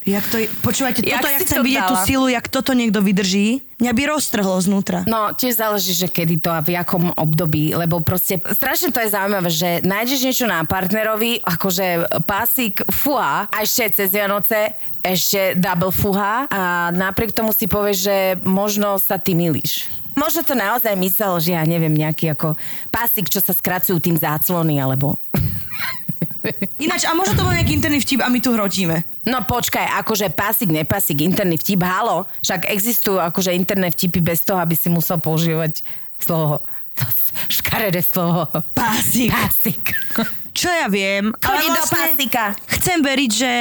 Jak 0.05 0.25
to 0.31 0.41
je, 0.41 0.45
počúvajte, 0.65 1.05
Jak 1.05 1.21
toto 1.21 1.29
ja 1.29 1.39
chcem 1.41 1.57
to 1.59 1.63
vidieť 1.65 1.85
tú 1.85 1.95
dala? 1.95 2.05
silu, 2.07 2.25
jak 2.27 2.45
toto 2.49 2.71
niekto 2.73 2.99
vydrží. 2.99 3.61
Mňa 3.79 3.91
by 3.95 4.03
roztrhlo 4.11 4.57
znútra. 4.59 5.07
No, 5.07 5.31
tiež 5.31 5.55
záleží, 5.55 5.95
že 5.95 6.11
kedy 6.11 6.43
to 6.43 6.49
a 6.51 6.59
v 6.59 6.75
jakom 6.75 7.13
období, 7.15 7.71
lebo 7.77 8.03
proste 8.03 8.41
strašne 8.41 8.91
to 8.91 8.99
je 8.99 9.13
zaujímavé, 9.13 9.47
že 9.47 9.69
nájdeš 9.87 10.19
niečo 10.25 10.45
na 10.49 10.65
partnerovi, 10.67 11.39
akože 11.45 12.19
pásik 12.27 12.83
fuha, 12.91 13.47
a 13.47 13.57
ešte 13.63 14.03
cez 14.03 14.11
Vianoce 14.11 14.75
ešte 14.99 15.55
double 15.55 15.95
fuha 15.95 16.51
a 16.51 16.91
napriek 16.91 17.31
tomu 17.31 17.55
si 17.55 17.71
povieš, 17.71 17.97
že 18.03 18.17
možno 18.43 18.99
sa 18.99 19.15
ty 19.15 19.31
milíš. 19.31 19.87
Možno 20.17 20.41
to 20.45 20.53
naozaj 20.57 20.93
myslel, 20.97 21.33
že 21.41 21.51
ja 21.53 21.63
neviem, 21.65 21.93
nejaký 21.93 22.33
ako 22.33 22.55
pásik, 22.93 23.29
čo 23.29 23.41
sa 23.41 23.53
skracujú 23.53 23.97
tým 23.99 24.17
záclony, 24.17 24.79
alebo... 24.81 25.17
Ináč, 26.79 27.03
a 27.03 27.11
možno 27.11 27.35
to 27.35 27.43
bol 27.43 27.51
nejaký 27.51 27.75
interný 27.75 27.99
vtip 27.99 28.23
a 28.23 28.31
my 28.31 28.39
tu 28.39 28.55
hrotíme. 28.55 29.03
No 29.27 29.43
počkaj, 29.43 29.99
akože 30.03 30.31
pásik, 30.31 30.71
nepásik, 30.71 31.19
interný 31.19 31.59
vtip, 31.59 31.83
halo, 31.83 32.27
však 32.43 32.71
existujú 32.71 33.19
akože 33.19 33.51
interné 33.51 33.91
vtipy 33.91 34.23
bez 34.23 34.43
toho, 34.43 34.59
aby 34.59 34.75
si 34.75 34.87
musel 34.87 35.19
používať 35.19 35.83
slovo, 36.19 36.63
to 36.95 37.03
škaredé 37.51 38.03
slovo. 38.03 38.47
Pásik. 38.75 39.31
Pásik. 39.31 39.83
Čo 40.59 40.67
ja 40.67 40.87
viem. 40.91 41.31
Chodí 41.39 41.67
do 41.71 41.83
pásika. 41.87 42.51
Chcem 42.67 42.99
veriť, 42.99 43.31
že... 43.31 43.51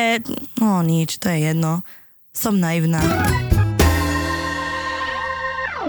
No 0.59 0.83
nič, 0.83 1.23
to 1.23 1.31
je 1.31 1.53
jedno. 1.53 1.87
Som 2.35 2.59
naivná. 2.59 2.99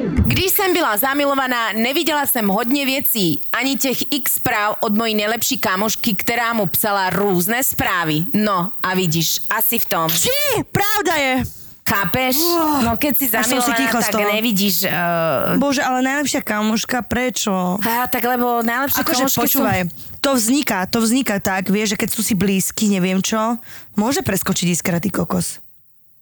Když 0.08 0.52
jsem 0.52 0.74
byla 0.74 0.98
zamilovaná, 0.98 1.74
neviděla 1.74 2.26
jsem 2.26 2.48
hodně 2.48 2.86
věcí, 2.86 3.42
ani 3.54 3.76
těch 3.78 3.98
x 4.12 4.34
zpráv 4.34 4.78
od 4.80 4.96
mojí 4.96 5.16
nejlepší 5.16 5.58
kámošky, 5.58 6.16
která 6.16 6.54
mu 6.54 6.66
psala 6.66 7.10
různé 7.10 7.64
zprávy. 7.64 8.26
No 8.34 8.72
a 8.84 8.96
vidíš, 8.96 9.40
asi 9.50 9.80
v 9.80 9.86
tom. 9.86 10.10
Či, 10.10 10.64
pravda 10.72 11.16
je. 11.16 11.44
Chápeš? 11.90 12.38
No 12.86 13.02
keď 13.02 13.14
si 13.18 13.26
Až 13.34 13.50
som 13.50 13.66
si 13.66 13.74
zamilovaná, 13.74 13.78
ticho 13.82 13.98
z 13.98 14.06
tak 14.06 14.14
toho. 14.14 14.30
nevidíš... 14.30 14.76
Uh... 14.86 15.58
Bože, 15.58 15.82
ale 15.82 16.06
najlepšia 16.06 16.42
kamoška, 16.46 17.02
prečo? 17.02 17.82
A, 17.82 18.06
tak 18.06 18.22
lebo 18.30 18.62
najlepšie 18.62 19.02
Akože 19.02 19.26
kamošky 19.26 19.42
počúvaj, 19.42 19.80
to 20.22 20.30
vzniká, 20.38 20.86
to 20.86 21.02
vzniká 21.02 21.42
tak, 21.42 21.74
vieš, 21.74 21.98
že 21.98 22.06
keď 22.06 22.10
sú 22.14 22.22
si 22.22 22.38
blízky, 22.38 22.94
neviem 22.94 23.18
čo, 23.26 23.58
môže 23.98 24.22
preskočiť 24.22 24.70
iskra, 24.70 25.02
ty 25.02 25.10
kokos. 25.10 25.58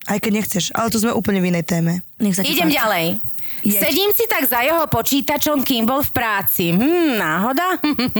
Aj 0.08 0.18
keď 0.18 0.32
nechceš, 0.40 0.72
ale 0.72 0.88
to 0.88 1.04
sme 1.04 1.12
úplne 1.12 1.44
v 1.44 1.52
inej 1.52 1.68
téme. 1.68 2.00
Nech 2.18 2.40
sa 2.40 2.42
Idem 2.42 2.72
páči. 2.72 2.78
ďalej. 2.80 3.06
Jeď. 3.58 3.80
Sedím 3.80 4.12
si 4.14 4.24
tak 4.30 4.46
za 4.46 4.62
jeho 4.62 4.86
počítačom, 4.86 5.66
kým 5.66 5.84
bol 5.84 6.06
v 6.06 6.12
práci. 6.14 6.72
Hm, 6.72 7.18
náhoda? 7.18 7.76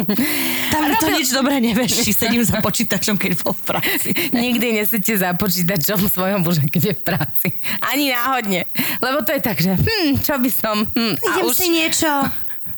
Tam 0.74 0.82
to 0.98 1.08
Robil- 1.08 1.16
nič 1.22 1.30
dobre 1.30 1.62
nevieš, 1.62 2.04
či 2.04 2.12
sedím 2.12 2.42
za 2.42 2.58
počítačom, 2.58 3.16
keď 3.16 3.32
bol 3.46 3.54
v 3.54 3.64
práci. 3.64 4.10
Nikdy 4.34 4.82
nesedíte 4.82 5.16
za 5.22 5.38
počítačom 5.38 6.10
svojho 6.10 6.42
muža, 6.42 6.66
keď 6.66 6.82
je 6.90 6.94
v 6.98 7.04
práci. 7.06 7.48
Ani 7.80 8.10
náhodne. 8.10 8.66
Lebo 8.98 9.22
to 9.22 9.32
je 9.38 9.42
tak, 9.44 9.62
že 9.62 9.78
hm, 9.78 10.20
čo 10.20 10.42
by 10.42 10.50
som... 10.50 10.84
Hm, 10.90 11.16
Idem 11.22 11.46
už... 11.46 11.56
si 11.56 11.68
niečo. 11.70 12.10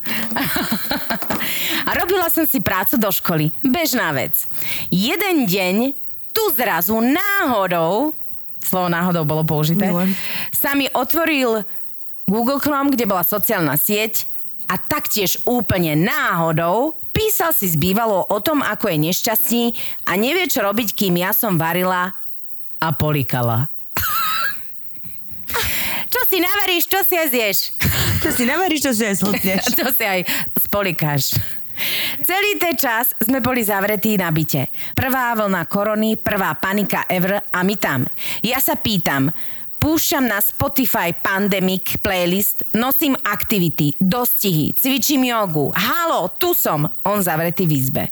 A 1.88 1.92
robila 1.96 2.28
som 2.28 2.44
si 2.44 2.60
prácu 2.60 3.00
do 3.00 3.10
školy. 3.10 3.56
Bežná 3.64 4.12
vec. 4.12 4.36
Jeden 4.92 5.48
deň 5.48 5.96
tu 6.30 6.44
zrazu 6.54 7.00
náhodou 7.00 8.14
slovo 8.64 8.92
náhodou 8.92 9.26
bolo 9.26 9.44
použité, 9.48 9.90
Milujem. 9.90 10.14
sa 10.54 10.76
mi 10.76 10.86
otvoril 10.92 11.64
Google 12.30 12.62
Chrome, 12.62 12.94
kde 12.94 13.10
bola 13.10 13.26
sociálna 13.26 13.80
sieť 13.80 14.30
a 14.70 14.78
taktiež 14.78 15.42
úplne 15.50 15.98
náhodou 15.98 17.00
písal 17.20 17.52
si 17.52 17.68
s 17.68 17.76
bývalou 17.76 18.24
o 18.24 18.40
tom, 18.40 18.64
ako 18.64 18.88
je 18.88 18.98
nešťastný 19.12 19.64
a 20.08 20.16
nevie, 20.16 20.48
čo 20.48 20.64
robiť, 20.64 20.96
kým 20.96 21.20
ja 21.20 21.36
som 21.36 21.60
varila 21.60 22.16
a 22.80 22.88
polikala. 22.96 23.68
čo 26.14 26.22
si 26.32 26.40
navaríš, 26.40 26.88
čo 26.88 27.04
si 27.04 27.20
aj 27.20 27.28
zješ. 27.28 27.58
Čo 28.24 28.30
si 28.32 28.44
neveríš, 28.48 28.88
čo 28.88 28.92
si 28.96 29.04
aj 29.04 29.16
slutneš. 29.20 29.64
to 29.76 29.92
si 29.92 30.08
aj 30.08 30.24
spolikáš. 30.64 31.36
Celý 32.24 32.60
ten 32.60 32.76
čas 32.76 33.16
sme 33.20 33.40
boli 33.40 33.64
zavretí 33.64 34.20
na 34.20 34.30
byte. 34.30 34.70
Prvá 34.94 35.34
vlna 35.36 35.66
korony, 35.66 36.20
prvá 36.20 36.56
panika 36.56 37.08
ever 37.08 37.40
a 37.40 37.60
my 37.64 37.76
tam. 37.80 38.06
Ja 38.44 38.60
sa 38.60 38.76
pýtam, 38.76 39.32
púšťam 39.80 40.28
na 40.28 40.44
Spotify 40.44 41.16
Pandemic 41.16 41.96
playlist, 42.04 42.68
nosím 42.76 43.16
aktivity, 43.24 43.96
dostihy, 43.96 44.76
cvičím 44.76 45.32
jogu. 45.32 45.72
Halo, 45.72 46.28
tu 46.36 46.52
som! 46.52 46.84
On 47.08 47.24
zavretý 47.24 47.64
v 47.64 47.80
izbe. 47.80 48.04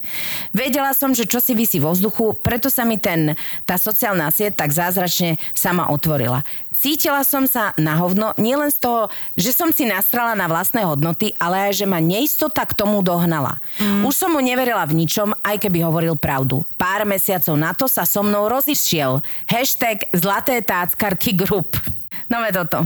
Vedela 0.55 0.95
som, 0.95 1.11
že 1.11 1.27
čo 1.27 1.43
si 1.43 1.51
vysí 1.51 1.83
vo 1.83 1.91
vzduchu, 1.91 2.39
preto 2.39 2.71
sa 2.71 2.87
mi 2.87 2.95
ten, 2.95 3.35
tá 3.67 3.75
sociálna 3.75 4.31
sieť 4.31 4.63
tak 4.63 4.71
zázračne 4.71 5.35
sama 5.51 5.91
otvorila. 5.91 6.41
Cítila 6.77 7.25
som 7.25 7.49
sa 7.49 7.73
na 7.81 7.97
hovno 7.97 8.37
nielen 8.37 8.69
z 8.69 8.77
toho, 8.85 9.01
že 9.33 9.49
som 9.49 9.73
si 9.73 9.89
nastrala 9.89 10.37
na 10.37 10.45
vlastné 10.45 10.85
hodnoty, 10.85 11.33
ale 11.41 11.69
aj, 11.69 11.81
že 11.81 11.85
ma 11.89 11.97
neistota 11.97 12.61
k 12.69 12.77
tomu 12.77 13.01
dohnala. 13.01 13.57
Mm. 13.81 14.05
Už 14.05 14.13
som 14.13 14.29
mu 14.29 14.37
neverila 14.37 14.85
v 14.85 15.01
ničom, 15.01 15.33
aj 15.41 15.57
keby 15.57 15.81
hovoril 15.81 16.13
pravdu. 16.13 16.61
Pár 16.77 17.01
mesiacov 17.09 17.57
na 17.57 17.73
to 17.73 17.89
sa 17.89 18.05
so 18.05 18.21
mnou 18.21 18.45
rozišiel. 18.45 19.25
Hashtag 19.49 20.05
Zlaté 20.13 20.61
táckarky 20.61 21.33
Group. 21.33 21.96
No 22.27 22.39
ve 22.39 22.51
toto. 22.51 22.83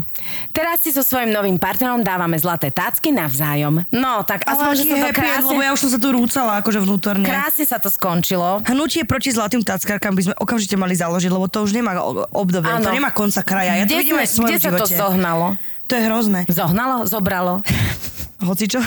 Teraz 0.49 0.79
si 0.79 0.89
so 0.89 1.01
svojím 1.01 1.29
novým 1.29 1.57
partnerom 1.57 1.99
dávame 1.99 2.37
zlaté 2.37 2.69
tácky 2.69 3.09
navzájom. 3.09 3.89
No, 3.89 4.21
tak 4.21 4.45
aspoň, 4.45 4.67
Ale 4.67 4.75
že 4.75 4.83
sa 4.83 4.93
to 4.93 5.01
happy 5.03 5.17
krásne, 5.17 5.47
lebo 5.47 5.61
ja 5.61 5.71
už 5.71 5.79
som 5.79 5.89
sa 5.89 5.97
tu 5.97 6.09
rúcala 6.09 6.51
akože 6.61 6.79
vnútorne. 6.79 7.25
krásne 7.25 7.65
sa 7.65 7.75
to 7.75 7.87
skončilo. 7.87 8.61
Hnutie 8.63 9.01
proti 9.03 9.29
zlatým 9.29 9.61
tackarkám 9.61 10.13
by 10.13 10.21
sme 10.23 10.33
okamžite 10.35 10.75
mali 10.75 10.93
založiť, 10.93 11.27
lebo 11.27 11.45
to 11.45 11.61
už 11.61 11.73
nemá 11.73 11.97
obdobie, 12.29 12.69
Áno. 12.69 12.85
to 12.85 12.93
nemá 12.93 13.09
konca 13.09 13.41
kraja. 13.41 13.75
Ja 13.75 13.83
to 13.83 13.89
kde 13.89 13.97
vidím 13.97 14.13
sme- 14.13 14.21
aj 14.21 14.27
v 14.27 14.31
svojom 14.31 14.49
kde 14.51 14.59
sa 14.59 14.69
to 14.69 14.77
živote. 14.79 14.93
zohnalo? 14.95 15.47
To 15.83 15.93
je 15.93 16.01
hrozné. 16.03 16.39
Zohnalo? 16.45 16.95
Zobralo? 17.03 17.53
Hoci 18.45 18.69
čo? 18.69 18.77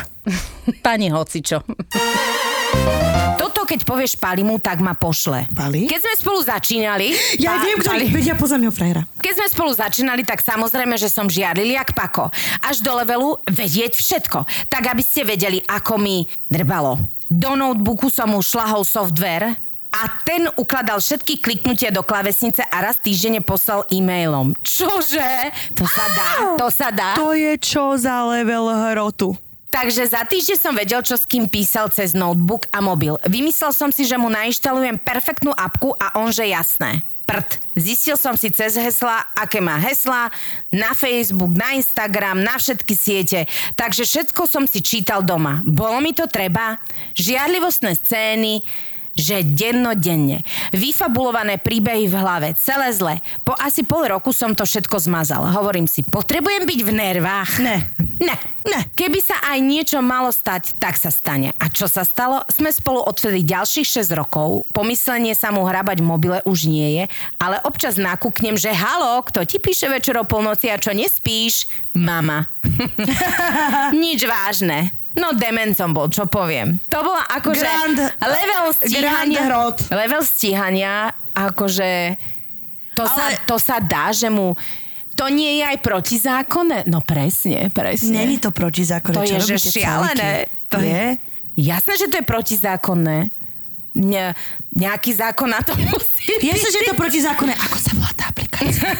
Pani 0.80 1.10
Hocičo. 1.10 1.66
Toto, 3.34 3.66
keď 3.66 3.84
povieš 3.84 4.16
Palimu, 4.16 4.56
tak 4.56 4.80
ma 4.80 4.96
pošle. 4.96 5.46
Pali? 5.52 5.84
Keď 5.84 6.00
sme 6.00 6.14
spolu 6.16 6.38
začínali... 6.40 7.12
Ja 7.36 7.58
Pa- 7.58 7.64
viem, 7.64 7.78
Pali- 7.80 8.06
ktorý... 8.08 8.14
Veď 8.14 8.24
ja 8.32 8.36
poznám 8.38 8.68
jeho 8.68 8.74
frajera. 8.74 9.02
Keď 9.20 9.32
sme 9.36 9.46
spolu 9.50 9.70
začínali, 9.72 10.22
tak 10.22 10.40
samozrejme, 10.40 10.94
že 10.96 11.08
som 11.08 11.26
žiarlil 11.28 11.74
jak 11.74 11.92
pako. 11.92 12.30
Až 12.60 12.80
do 12.80 12.92
levelu 12.94 13.36
vedieť 13.46 13.94
všetko. 13.94 14.46
Tak, 14.68 14.82
aby 14.88 15.02
ste 15.02 15.24
vedeli, 15.24 15.60
ako 15.60 16.00
mi 16.00 16.24
drbalo. 16.46 16.96
Do 17.26 17.56
notebooku 17.56 18.08
som 18.08 18.30
mu 18.30 18.40
šlahol 18.40 18.84
software 18.84 19.56
a 19.94 20.02
ten 20.26 20.50
ukladal 20.58 20.98
všetky 20.98 21.38
kliknutia 21.38 21.94
do 21.94 22.02
klavesnice 22.02 22.66
a 22.66 22.76
raz 22.82 22.98
týždenne 22.98 23.38
poslal 23.40 23.86
e-mailom. 23.90 24.54
Čože? 24.60 25.54
To 25.78 25.86
sa 25.86 26.04
dá? 26.10 26.30
To 26.58 26.66
sa 26.66 26.88
dá? 26.90 27.10
To 27.14 27.30
je 27.30 27.54
čo 27.58 27.94
za 27.94 28.26
level 28.26 28.70
hrotu. 28.70 29.38
Takže 29.74 30.06
za 30.06 30.22
týždeň 30.22 30.54
som 30.54 30.70
vedel, 30.70 31.02
čo 31.02 31.18
s 31.18 31.26
kým 31.26 31.50
písal 31.50 31.90
cez 31.90 32.14
notebook 32.14 32.70
a 32.70 32.78
mobil. 32.78 33.18
Vymyslel 33.26 33.74
som 33.74 33.90
si, 33.90 34.06
že 34.06 34.14
mu 34.14 34.30
nainštalujem 34.30 35.02
perfektnú 35.02 35.50
apku 35.50 35.90
a 35.98 36.14
on, 36.14 36.30
že 36.30 36.46
jasné. 36.46 37.02
Prd. 37.26 37.58
Zistil 37.74 38.14
som 38.14 38.38
si 38.38 38.54
cez 38.54 38.78
hesla, 38.78 39.26
aké 39.34 39.58
má 39.58 39.74
hesla, 39.82 40.30
na 40.70 40.94
Facebook, 40.94 41.58
na 41.58 41.74
Instagram, 41.74 42.38
na 42.38 42.54
všetky 42.54 42.94
siete. 42.94 43.50
Takže 43.74 44.06
všetko 44.06 44.46
som 44.46 44.62
si 44.62 44.78
čítal 44.78 45.26
doma. 45.26 45.58
Bolo 45.66 45.98
mi 45.98 46.14
to 46.14 46.30
treba. 46.30 46.78
Žiarlivostné 47.18 47.98
scény, 47.98 48.62
že 49.14 49.46
dennodenne. 49.46 50.42
Vyfabulované 50.74 51.62
príbehy 51.62 52.10
v 52.10 52.14
hlave, 52.18 52.48
celé 52.58 52.90
zle. 52.90 53.14
Po 53.46 53.54
asi 53.54 53.86
pol 53.86 54.10
roku 54.10 54.34
som 54.34 54.52
to 54.52 54.66
všetko 54.66 54.98
zmazal. 54.98 55.46
Hovorím 55.46 55.86
si, 55.86 56.02
potrebujem 56.02 56.66
byť 56.66 56.80
v 56.82 56.90
nervách. 56.92 57.50
Ne. 57.62 57.76
Ne. 58.18 58.36
Ne. 58.64 58.80
Keby 58.96 59.20
sa 59.20 59.36
aj 59.44 59.58
niečo 59.60 60.00
malo 60.00 60.32
stať, 60.32 60.74
tak 60.80 60.96
sa 60.96 61.12
stane. 61.12 61.52
A 61.60 61.68
čo 61.68 61.84
sa 61.84 62.02
stalo? 62.02 62.42
Sme 62.48 62.72
spolu 62.72 63.04
odvtedy 63.04 63.44
ďalších 63.44 64.02
6 64.02 64.18
rokov. 64.18 64.66
Pomyslenie 64.72 65.36
sa 65.36 65.52
mu 65.52 65.62
hrabať 65.68 66.00
v 66.00 66.08
mobile 66.08 66.38
už 66.48 66.66
nie 66.66 67.02
je, 67.02 67.04
ale 67.36 67.60
občas 67.62 68.00
nakúknem, 68.00 68.56
že 68.56 68.72
halo, 68.72 69.20
kto 69.28 69.44
ti 69.44 69.60
píše 69.60 69.86
večer 69.86 70.16
o 70.16 70.24
polnoci 70.24 70.72
a 70.72 70.80
čo 70.80 70.96
nespíš? 70.96 71.68
Mama. 71.92 72.48
Nič 74.02 74.24
vážne. 74.24 75.03
No 75.14 75.30
demencom 75.30 75.90
bol, 75.90 76.06
čo 76.08 76.26
poviem. 76.26 76.82
To 76.90 76.98
bola 77.00 77.22
akože 77.28 77.62
Grand- 77.62 78.18
level 78.18 78.66
stíhania. 78.72 79.00
Grand 79.00 79.32
hrot. 79.46 79.76
Level 79.88 80.22
stíhania, 80.22 80.94
akože 81.30 82.18
to, 82.92 83.04
sa, 83.04 83.22
Ale- 83.30 83.38
to 83.44 83.56
sa 83.56 83.78
dá, 83.78 84.10
že 84.10 84.26
mu 84.26 84.58
to 85.14 85.30
nie 85.30 85.62
je 85.62 85.64
aj 85.64 85.78
protizákonné? 85.78 86.90
No 86.90 86.98
presne, 86.98 87.70
presne. 87.70 88.18
Není 88.18 88.42
to 88.42 88.50
protizákonné. 88.50 89.14
To 89.14 89.22
čo 89.22 89.38
je, 89.38 89.54
že 89.54 89.78
šialené. 89.78 90.50
To 90.68 90.82
je? 90.82 91.14
Jasné, 91.54 91.92
že 91.94 92.10
to 92.10 92.18
je 92.18 92.26
protizákonné. 92.26 93.30
Ne, 93.94 94.34
nejaký 94.74 95.14
zákon 95.14 95.46
na 95.46 95.62
to 95.62 95.70
musí 95.86 96.34
Jasne, 96.42 96.66
byť. 96.66 96.74
že 96.74 96.78
je 96.82 96.88
to 96.90 96.98
protizákonné. 96.98 97.54
Ako 97.54 97.76
sa 97.78 97.90
volá 97.94 98.10
tá 98.12 98.26
aplikácia? 98.26 98.90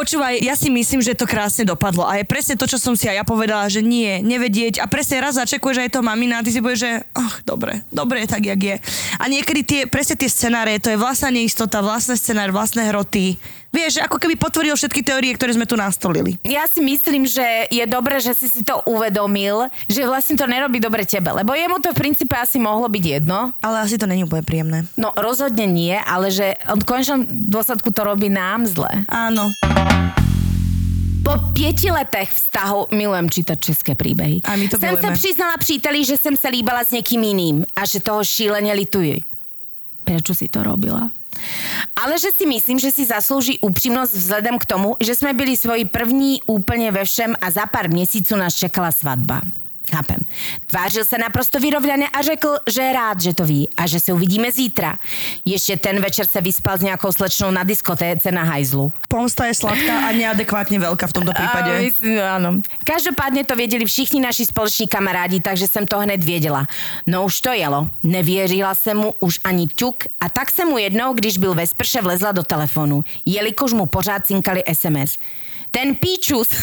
Počúvaj, 0.00 0.40
ja 0.40 0.56
si 0.56 0.72
myslím, 0.72 1.04
že 1.04 1.12
to 1.12 1.28
krásne 1.28 1.68
dopadlo. 1.68 2.08
A 2.08 2.16
je 2.16 2.24
presne 2.24 2.56
to, 2.56 2.64
čo 2.64 2.80
som 2.80 2.96
si 2.96 3.04
aj 3.04 3.20
ja 3.20 3.24
povedala, 3.28 3.68
že 3.68 3.84
nie, 3.84 4.24
nevedieť. 4.24 4.80
A 4.80 4.88
presne 4.88 5.20
raz 5.20 5.36
začekuje, 5.36 5.76
že 5.76 5.84
je 5.84 5.92
to 5.92 6.00
mamina 6.00 6.40
a 6.40 6.44
ty 6.44 6.48
si 6.48 6.64
povieš, 6.64 6.80
že 6.80 6.92
ach, 7.12 7.44
dobre, 7.44 7.84
dobre 7.92 8.24
tak, 8.24 8.48
jak 8.48 8.56
je. 8.56 8.76
A 9.20 9.28
niekedy 9.28 9.60
tie, 9.60 9.80
presne 9.84 10.16
tie 10.16 10.32
scenáre, 10.32 10.80
to 10.80 10.88
je 10.88 10.96
vlastná 10.96 11.28
neistota, 11.28 11.84
vlastné 11.84 12.16
scenár, 12.16 12.48
vlastné 12.48 12.88
hroty. 12.88 13.36
Vieš, 13.70 14.02
ako 14.02 14.18
keby 14.18 14.34
potvrdil 14.34 14.74
všetky 14.74 15.06
teórie, 15.06 15.30
ktoré 15.30 15.54
sme 15.54 15.62
tu 15.62 15.78
nastolili. 15.78 16.34
Ja 16.42 16.66
si 16.66 16.82
myslím, 16.82 17.22
že 17.22 17.70
je 17.70 17.86
dobré, 17.86 18.18
že 18.18 18.34
si 18.34 18.50
si 18.50 18.66
to 18.66 18.82
uvedomil, 18.82 19.70
že 19.86 20.02
vlastne 20.02 20.34
to 20.34 20.50
nerobí 20.50 20.82
dobre 20.82 21.06
tebe, 21.06 21.30
lebo 21.30 21.54
jemu 21.54 21.78
to 21.78 21.94
v 21.94 22.00
princípe 22.02 22.34
asi 22.34 22.58
mohlo 22.58 22.90
byť 22.90 23.04
jedno. 23.22 23.54
Ale 23.62 23.86
asi 23.86 23.94
to 23.94 24.10
není 24.10 24.26
úplne 24.26 24.42
príjemné. 24.42 24.78
No 24.98 25.14
rozhodne 25.14 25.70
nie, 25.70 25.94
ale 25.94 26.34
že 26.34 26.58
v 26.66 26.82
konečnom 26.82 27.30
dôsledku 27.30 27.94
to 27.94 28.02
robí 28.02 28.26
nám 28.26 28.66
zle. 28.66 29.06
Áno. 29.06 29.46
Po 31.20 31.38
pieti 31.54 31.94
letech 31.94 32.26
vztahu 32.32 32.90
milujem 32.90 33.30
čítať 33.30 33.58
české 33.60 33.92
príbehy. 33.94 34.42
A 34.50 34.56
my 34.58 34.66
to 34.66 34.82
Jsem 34.82 34.88
se 34.90 34.96
milujeme. 34.98 35.14
přiznala 35.14 35.54
příteli, 35.62 36.04
že 36.04 36.16
jsem 36.16 36.34
se 36.36 36.48
líbala 36.48 36.82
s 36.82 36.90
někým 36.90 37.22
jiným 37.22 37.56
a 37.76 37.86
že 37.86 38.00
toho 38.02 38.24
šíleně 38.24 38.72
lituji. 38.72 39.20
Prečo 40.04 40.34
si 40.34 40.48
to 40.48 40.62
robila? 40.66 41.10
Ale 41.94 42.16
že 42.18 42.32
si 42.32 42.48
myslím, 42.48 42.78
že 42.80 42.90
si 42.90 43.04
zaslúži 43.04 43.60
úprimnosť 43.60 44.12
vzhledem 44.16 44.56
k 44.56 44.68
tomu, 44.68 44.96
že 44.98 45.12
sme 45.12 45.36
byli 45.36 45.54
svoji 45.56 45.84
první 45.84 46.40
úplne 46.48 46.88
ve 46.90 47.04
všem 47.04 47.36
a 47.36 47.46
za 47.50 47.68
pár 47.68 47.92
měsíců 47.92 48.36
nás 48.36 48.56
čekala 48.56 48.92
svatba. 48.92 49.59
Chápem. 49.90 50.16
Tvářil 50.66 51.04
se 51.04 51.18
naprosto 51.18 51.60
vyrovnaně 51.60 52.08
a 52.08 52.22
řekl, 52.22 52.56
že 52.70 52.82
je 52.82 52.92
rád, 52.92 53.20
že 53.20 53.34
to 53.34 53.44
ví 53.44 53.68
a 53.76 53.86
že 53.86 54.00
se 54.00 54.12
uvidíme 54.12 54.52
zítra. 54.52 54.98
Ještě 55.44 55.76
ten 55.76 56.00
večer 56.00 56.26
se 56.26 56.40
vyspal 56.40 56.78
s 56.78 56.80
nějakou 56.80 57.12
slečnou 57.12 57.50
na 57.50 57.62
diskotéce 57.64 58.32
na 58.32 58.42
hajzlu. 58.42 58.92
Pomsta 59.08 59.46
je 59.46 59.54
sladká 59.54 60.06
a 60.06 60.14
neadekvátne 60.14 60.78
veľká 60.78 61.06
v 61.10 61.14
tomto 61.16 61.34
prípade. 61.34 61.70
A, 61.70 61.82
myslím, 61.82 62.14
áno. 62.22 62.48
Každopádne 62.86 63.42
to 63.44 63.58
věděli 63.58 63.84
všichni 63.84 64.20
naši 64.20 64.46
společní 64.46 64.86
kamarádi, 64.86 65.40
takže 65.40 65.66
jsem 65.66 65.86
to 65.86 65.98
hned 65.98 66.24
věděla. 66.24 66.66
No 67.06 67.24
už 67.24 67.40
to 67.40 67.50
jelo. 67.52 67.88
Nevěřila 68.02 68.74
jsem 68.74 68.96
mu 68.96 69.14
už 69.20 69.40
ani 69.44 69.66
ťuk 69.66 70.06
a 70.20 70.28
tak 70.28 70.50
jsem 70.50 70.68
mu 70.68 70.78
jednou, 70.78 71.12
když 71.12 71.38
byl 71.38 71.54
ve 71.54 71.66
sprše, 71.66 72.00
vlezla 72.00 72.32
do 72.32 72.42
telefonu, 72.42 73.02
jelikož 73.26 73.72
mu 73.72 73.86
pořád 73.86 74.26
cinkali 74.26 74.62
SMS. 74.72 75.18
Ten 75.70 75.94
píčus... 75.96 76.48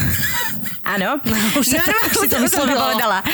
Áno. 0.87 1.19
už 1.59 1.67
sa- 1.67 1.83
Normálne 1.83 2.15
už 2.15 2.23
si 2.23 2.27
to 2.31 2.39
povedala. 2.63 3.19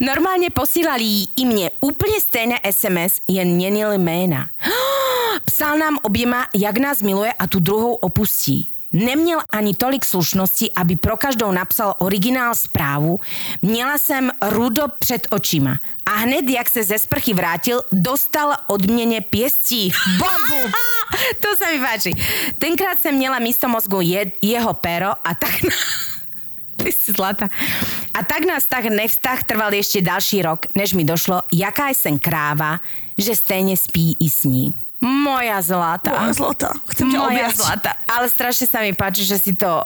Normálně 0.00 0.50
posílali 0.50 1.04
i 1.36 1.44
mě 1.44 1.70
úplně 1.80 2.20
stejné 2.20 2.60
SMS, 2.70 3.20
jen 3.28 3.48
měnili 3.48 3.98
jména. 3.98 4.46
Psal 5.44 5.78
nám 5.78 5.98
oběma, 6.02 6.46
jak 6.54 6.78
nás 6.78 7.02
miluje 7.02 7.32
a 7.32 7.46
tu 7.46 7.60
druhou 7.60 7.94
opustí. 7.94 8.70
Neměl 8.92 9.38
ani 9.52 9.74
tolik 9.74 10.04
slušnosti, 10.04 10.70
aby 10.76 10.96
pro 10.96 11.16
každou 11.16 11.52
napsal 11.52 11.94
originál 11.98 12.54
zprávu. 12.54 13.20
Měla 13.62 13.98
jsem 13.98 14.30
rudo 14.42 14.82
před 14.98 15.26
očima. 15.30 15.78
A 16.06 16.10
hned, 16.10 16.50
jak 16.50 16.70
se 16.70 16.84
ze 16.84 16.98
sprchy 16.98 17.34
vrátil, 17.34 17.82
dostal 17.92 18.56
od 18.66 18.86
mě 18.86 19.20
pěstí. 19.20 19.92
Bombu! 20.18 20.72
to 21.42 21.48
sa 21.56 21.70
mi 21.72 21.78
páči. 21.80 22.10
Tenkrát 22.58 23.00
jsem 23.02 23.14
měla 23.14 23.38
místo 23.38 23.68
mozgu 23.68 24.00
je, 24.00 24.32
jeho 24.42 24.74
pero 24.74 25.12
a 25.24 25.34
tak... 25.34 25.50
Ty 26.80 26.92
si 26.92 27.12
zlata. 27.12 27.48
A 28.16 28.24
tak 28.24 28.48
nás 28.48 28.64
tak 28.64 28.88
nevztah 28.88 29.44
trval 29.44 29.68
ešte 29.76 30.00
ďalší 30.00 30.40
rok, 30.48 30.64
než 30.72 30.96
mi 30.96 31.04
došlo, 31.04 31.44
jaká 31.52 31.92
je 31.92 32.00
sen 32.00 32.16
kráva, 32.16 32.80
že 33.20 33.36
stejne 33.36 33.76
spí 33.76 34.16
i 34.16 34.32
s 34.32 34.48
ní. 34.48 34.72
Moja 35.04 35.60
zlata. 35.60 36.08
Moja 36.16 36.32
zlata. 36.32 36.68
Chcem 36.88 37.12
ťa 37.12 37.18
Moja 37.20 37.28
objať. 37.28 37.56
zlata. 37.56 37.90
Ale 38.08 38.26
strašne 38.32 38.64
sa 38.64 38.80
mi 38.80 38.96
páči, 38.96 39.28
že 39.28 39.36
si 39.36 39.52
to 39.52 39.84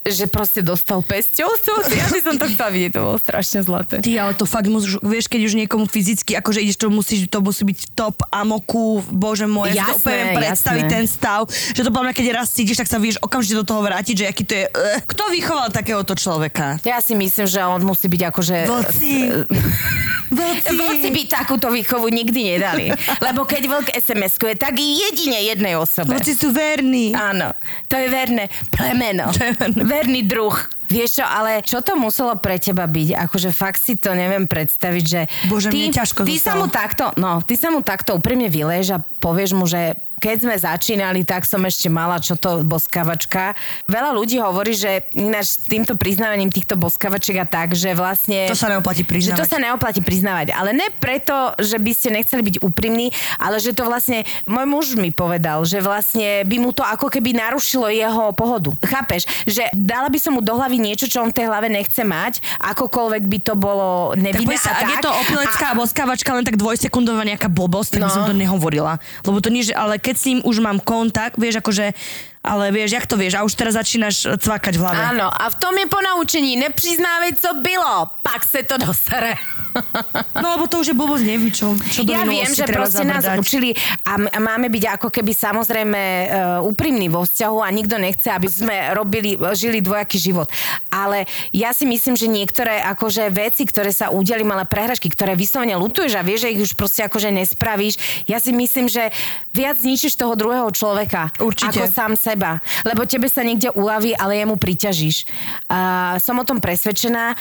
že 0.00 0.24
proste 0.32 0.64
dostal 0.64 1.04
pesťou. 1.04 1.44
Ja 1.92 2.08
by 2.08 2.20
som 2.24 2.34
to 2.40 2.48
chcela 2.48 2.72
vidieť, 2.72 2.96
to 2.96 3.00
bolo 3.04 3.18
strašne 3.20 3.60
zlaté. 3.60 4.00
Ty, 4.00 4.12
ale 4.16 4.32
to 4.32 4.48
fakt 4.48 4.64
musíš, 4.72 4.96
vieš, 5.04 5.28
keď 5.28 5.40
už 5.44 5.54
niekomu 5.60 5.84
fyzicky, 5.84 6.32
akože 6.40 6.64
ideš, 6.64 6.80
to 6.80 6.88
musí, 6.88 7.28
to 7.28 7.38
musí 7.44 7.62
byť 7.68 7.78
top 7.92 8.24
amoku, 8.32 9.04
bože 9.12 9.44
môj, 9.44 9.76
ja 9.76 9.92
si 9.92 9.92
to 9.92 9.92
Jasné, 9.92 10.00
úplne 10.00 10.24
predstaviť 10.40 10.84
jasné. 10.88 10.96
ten 10.96 11.04
stav, 11.04 11.40
že 11.52 11.80
to 11.84 11.92
podľa 11.92 12.04
mňa, 12.10 12.14
keď 12.16 12.26
raz 12.32 12.48
cítiš, 12.48 12.80
tak 12.80 12.88
sa 12.88 12.96
vieš 12.96 13.20
okamžite 13.20 13.60
do 13.60 13.66
toho 13.68 13.84
vrátiť, 13.84 14.14
že 14.16 14.24
aký 14.24 14.42
to 14.48 14.54
je, 14.56 14.64
uh, 14.72 14.98
kto 15.04 15.22
vychoval 15.36 15.68
takéhoto 15.68 16.16
človeka? 16.16 16.80
Ja 16.80 17.04
si 17.04 17.12
myslím, 17.12 17.44
že 17.44 17.60
on 17.60 17.84
musí 17.84 18.08
byť 18.08 18.22
akože... 18.32 18.56
Vlci. 18.72 19.12
Vlci. 20.30 20.70
Vlci 20.78 21.08
by 21.10 21.22
takúto 21.26 21.66
výchovu 21.74 22.06
nikdy 22.06 22.54
nedali. 22.54 22.94
Lebo 23.18 23.42
keď 23.42 23.62
vlk 23.66 23.88
SMS-kuje, 23.98 24.54
tak 24.54 24.78
jedine 24.78 25.42
jednej 25.42 25.74
osobe. 25.74 26.14
Vlci 26.14 26.38
sú 26.38 26.54
verní. 26.54 27.10
Áno, 27.18 27.50
to 27.90 27.98
je 27.98 28.06
verné 28.06 28.46
plemeno. 28.70 29.26
Verný 29.90 30.22
druh. 30.22 30.54
Vieš 30.90 31.22
čo, 31.22 31.24
ale 31.26 31.62
čo 31.62 31.82
to 31.82 31.94
muselo 31.94 32.34
pre 32.38 32.58
teba 32.58 32.86
byť? 32.86 33.14
Akože 33.14 33.50
fakt 33.54 33.78
si 33.78 33.94
to 33.94 34.10
neviem 34.10 34.50
predstaviť, 34.50 35.04
že... 35.06 35.20
Bože, 35.46 35.70
ty, 35.70 35.86
ťažko 35.86 36.26
ty 36.26 36.34
sa 36.34 36.58
zostalo. 36.58 36.58
mu 36.58 36.66
takto, 36.66 37.04
no, 37.14 37.38
ty 37.46 37.54
sa 37.54 37.70
mu 37.70 37.78
takto 37.82 38.18
úprimne 38.18 38.50
vyleješ 38.50 38.98
a 38.98 39.02
povieš 39.02 39.50
mu, 39.54 39.70
že 39.70 39.94
keď 40.20 40.36
sme 40.38 40.54
začínali, 40.54 41.24
tak 41.24 41.42
som 41.42 41.58
ešte 41.62 41.88
mala 41.88 42.20
čo 42.20 42.36
to 42.36 42.60
boskavačka. 42.62 43.56
Veľa 43.86 44.12
ľudí 44.12 44.36
hovorí, 44.36 44.72
že 44.72 45.08
ináč 45.12 45.56
týmto 45.62 45.96
priznávaním 45.96 46.48
týchto 46.48 46.76
boskavačiek 46.76 47.40
a 47.40 47.46
tak, 47.46 47.72
že 47.72 47.90
vlastne... 47.92 48.44
To 48.44 48.54
sa 48.54 48.68
neoplatí 48.68 49.00
Že 49.00 49.08
to 49.08 49.10
priznávať. 49.10 49.48
sa 49.48 49.58
neoplatí 49.58 50.00
priznávať. 50.00 50.46
Ale 50.52 50.70
ne 50.70 50.92
preto, 50.92 51.32
že 51.56 51.74
by 51.74 51.90
ste 51.90 52.08
nechceli 52.12 52.42
byť 52.42 52.56
úprimní, 52.60 53.08
ale 53.36 53.56
že 53.56 53.72
to 53.72 53.82
vlastne, 53.82 54.20
môj 54.44 54.66
muž 54.66 54.86
mi 54.94 55.08
povedal, 55.08 55.64
že 55.64 55.80
vlastne 55.80 56.44
by 56.44 56.56
mu 56.58 56.70
to 56.70 56.84
ako 56.84 57.08
keby 57.08 57.32
narušilo 57.32 57.88
jeho 57.88 58.30
pohodu. 58.32 58.76
Chápeš? 58.78 59.24
Že 59.44 59.72
dala 59.72 60.06
by 60.06 60.18
som 60.18 60.36
mu 60.36 60.40
do 60.40 60.52
hlavy 60.52 60.76
niečo, 60.76 61.08
čo 61.08 61.24
on 61.24 61.32
v 61.32 61.40
tej 61.40 61.46
hlave 61.46 61.66
nechce 61.66 62.04
mať, 62.04 62.44
akokoľvek 62.60 63.22
by 63.24 63.38
to 63.40 63.54
bolo 63.54 64.12
Tak 64.12 64.20
nevinné 64.20 64.46
povedz 64.52 64.62
sa, 64.62 64.76
ak 64.76 64.84
je 64.84 64.98
tak. 64.98 65.04
to 65.04 65.10
opilecká 65.16 65.64
a 65.70 65.74
boskávačka 65.74 66.30
len 66.30 66.44
tak 66.44 66.56
dvojsekundová 66.56 67.24
nejaká 67.24 67.48
blbosť, 67.48 67.96
tak 67.96 68.02
by 68.04 68.10
No. 68.10 68.12
som 68.12 68.24
to 68.26 68.34
nehovorila. 68.34 68.98
Lebo 69.22 69.38
to 69.38 69.48
nie, 69.48 69.62
že, 69.62 69.70
ale 69.72 69.96
keď 70.10 70.18
s 70.18 70.26
ním 70.26 70.42
už 70.42 70.58
mám 70.58 70.82
kontakt, 70.82 71.38
vieš, 71.38 71.62
akože, 71.62 71.94
ale 72.42 72.74
vieš, 72.74 72.98
jak 72.98 73.06
to 73.06 73.14
vieš, 73.14 73.38
a 73.38 73.46
už 73.46 73.54
teraz 73.54 73.78
začínaš 73.78 74.26
cvakať 74.42 74.74
v 74.74 74.82
hlave. 74.82 74.98
Áno, 75.14 75.30
a 75.30 75.46
v 75.46 75.56
tom 75.62 75.70
je 75.78 75.86
ponaučení. 75.86 76.58
Nepřiznávej, 76.58 77.38
co 77.38 77.54
bylo. 77.62 78.10
Pak 78.26 78.42
se 78.42 78.66
to 78.66 78.74
dostane. 78.74 79.38
No 80.40 80.56
lebo 80.58 80.64
to 80.66 80.82
už 80.82 80.92
je 80.92 80.96
blbosť, 80.96 81.24
neviem 81.24 81.52
čo, 81.54 81.74
čo 81.78 82.02
do 82.02 82.10
Ja 82.10 82.26
viem, 82.26 82.48
že 82.50 82.66
proste 82.66 83.06
nás 83.06 83.22
učili 83.38 83.74
a 84.02 84.18
m- 84.18 84.30
a 84.30 84.38
máme 84.38 84.66
byť 84.72 84.84
ako 84.98 85.08
keby 85.10 85.32
samozrejme 85.34 86.00
uh, 86.00 86.26
úprimní 86.66 87.06
vo 87.06 87.22
vzťahu 87.22 87.58
a 87.62 87.68
nikto 87.70 87.96
nechce, 87.98 88.28
aby 88.30 88.48
sme 88.50 88.74
robili, 88.94 89.38
žili 89.54 89.78
dvojaký 89.78 90.18
život. 90.18 90.48
Ale 90.90 91.26
ja 91.54 91.70
si 91.70 91.86
myslím, 91.86 92.14
že 92.18 92.26
niektoré 92.26 92.82
akože 92.82 93.30
veci, 93.30 93.66
ktoré 93.66 93.94
sa 93.94 94.10
udeli, 94.10 94.42
malé 94.42 94.66
prehražky, 94.66 95.06
ktoré 95.10 95.38
vyslovene 95.38 95.78
lutuješ 95.78 96.18
a 96.18 96.26
vieš, 96.26 96.46
že 96.46 96.52
ich 96.54 96.62
už 96.62 96.72
proste 96.74 97.06
akože 97.06 97.30
nespravíš, 97.30 98.26
ja 98.26 98.42
si 98.42 98.50
myslím, 98.50 98.90
že 98.90 99.10
viac 99.54 99.78
zničíš 99.78 100.18
toho 100.18 100.34
druhého 100.34 100.68
človeka. 100.74 101.30
Určite. 101.38 101.86
Ako 101.86 101.90
sám 101.90 102.12
seba. 102.18 102.58
Lebo 102.82 103.06
tebe 103.06 103.30
sa 103.30 103.46
niekde 103.46 103.70
uľaví, 103.74 104.14
ale 104.18 104.42
jemu 104.42 104.58
priťažíš. 104.58 105.26
Uh, 105.70 106.18
som 106.18 106.38
o 106.38 106.44
tom 106.44 106.58
presvedčená 106.58 107.34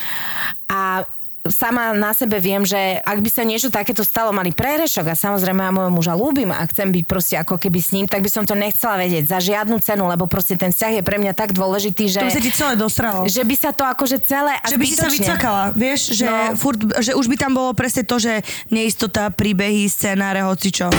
a 0.70 1.04
sama 1.42 1.92
na 1.92 2.12
sebe 2.12 2.36
viem, 2.38 2.62
že 2.62 2.76
ak 3.00 3.18
by 3.18 3.30
sa 3.30 3.42
niečo 3.42 3.68
takéto 3.68 4.02
stalo, 4.02 4.30
mali 4.30 4.52
prehrešok 4.52 5.08
a 5.08 5.16
samozrejme 5.16 5.62
ja 5.62 5.72
môjho 5.72 5.88
muža 5.90 6.14
ľúbim 6.14 6.50
a 6.50 6.62
chcem 6.66 6.90
byť 6.90 7.04
proste 7.06 7.36
ako 7.36 7.56
keby 7.56 7.80
s 7.80 7.90
ním, 7.92 8.06
tak 8.06 8.20
by 8.20 8.30
som 8.30 8.44
to 8.44 8.54
nechcela 8.54 8.98
vedieť 8.98 9.24
za 9.26 9.40
žiadnu 9.40 9.80
cenu, 9.80 10.04
lebo 10.06 10.26
proste 10.26 10.54
ten 10.54 10.70
vzťah 10.70 11.00
je 11.00 11.04
pre 11.04 11.16
mňa 11.16 11.32
tak 11.32 11.52
dôležitý, 11.52 12.06
že, 12.08 12.20
To 12.20 12.28
by 12.28 12.36
sa 12.36 12.44
ti 12.44 12.52
celé 12.52 12.74
dosralo. 12.76 13.24
že 13.26 13.42
by 13.42 13.56
sa 13.56 13.72
to 13.72 13.84
akože 13.84 14.18
celé 14.20 14.60
že 14.62 14.76
by 14.76 14.86
si 14.86 14.96
sa 14.96 15.08
vycakala, 15.08 15.64
vieš, 15.72 16.12
že, 16.14 16.26
No. 16.26 16.56
furt, 16.56 16.76
že 17.00 17.16
už 17.16 17.26
by 17.26 17.38
tam 17.38 17.52
bolo 17.54 17.72
presne 17.72 18.04
to, 18.04 18.18
že 18.18 18.42
neistota, 18.68 19.30
príbehy, 19.30 19.86
scenáre, 19.86 20.44
hocičo. 20.44 20.92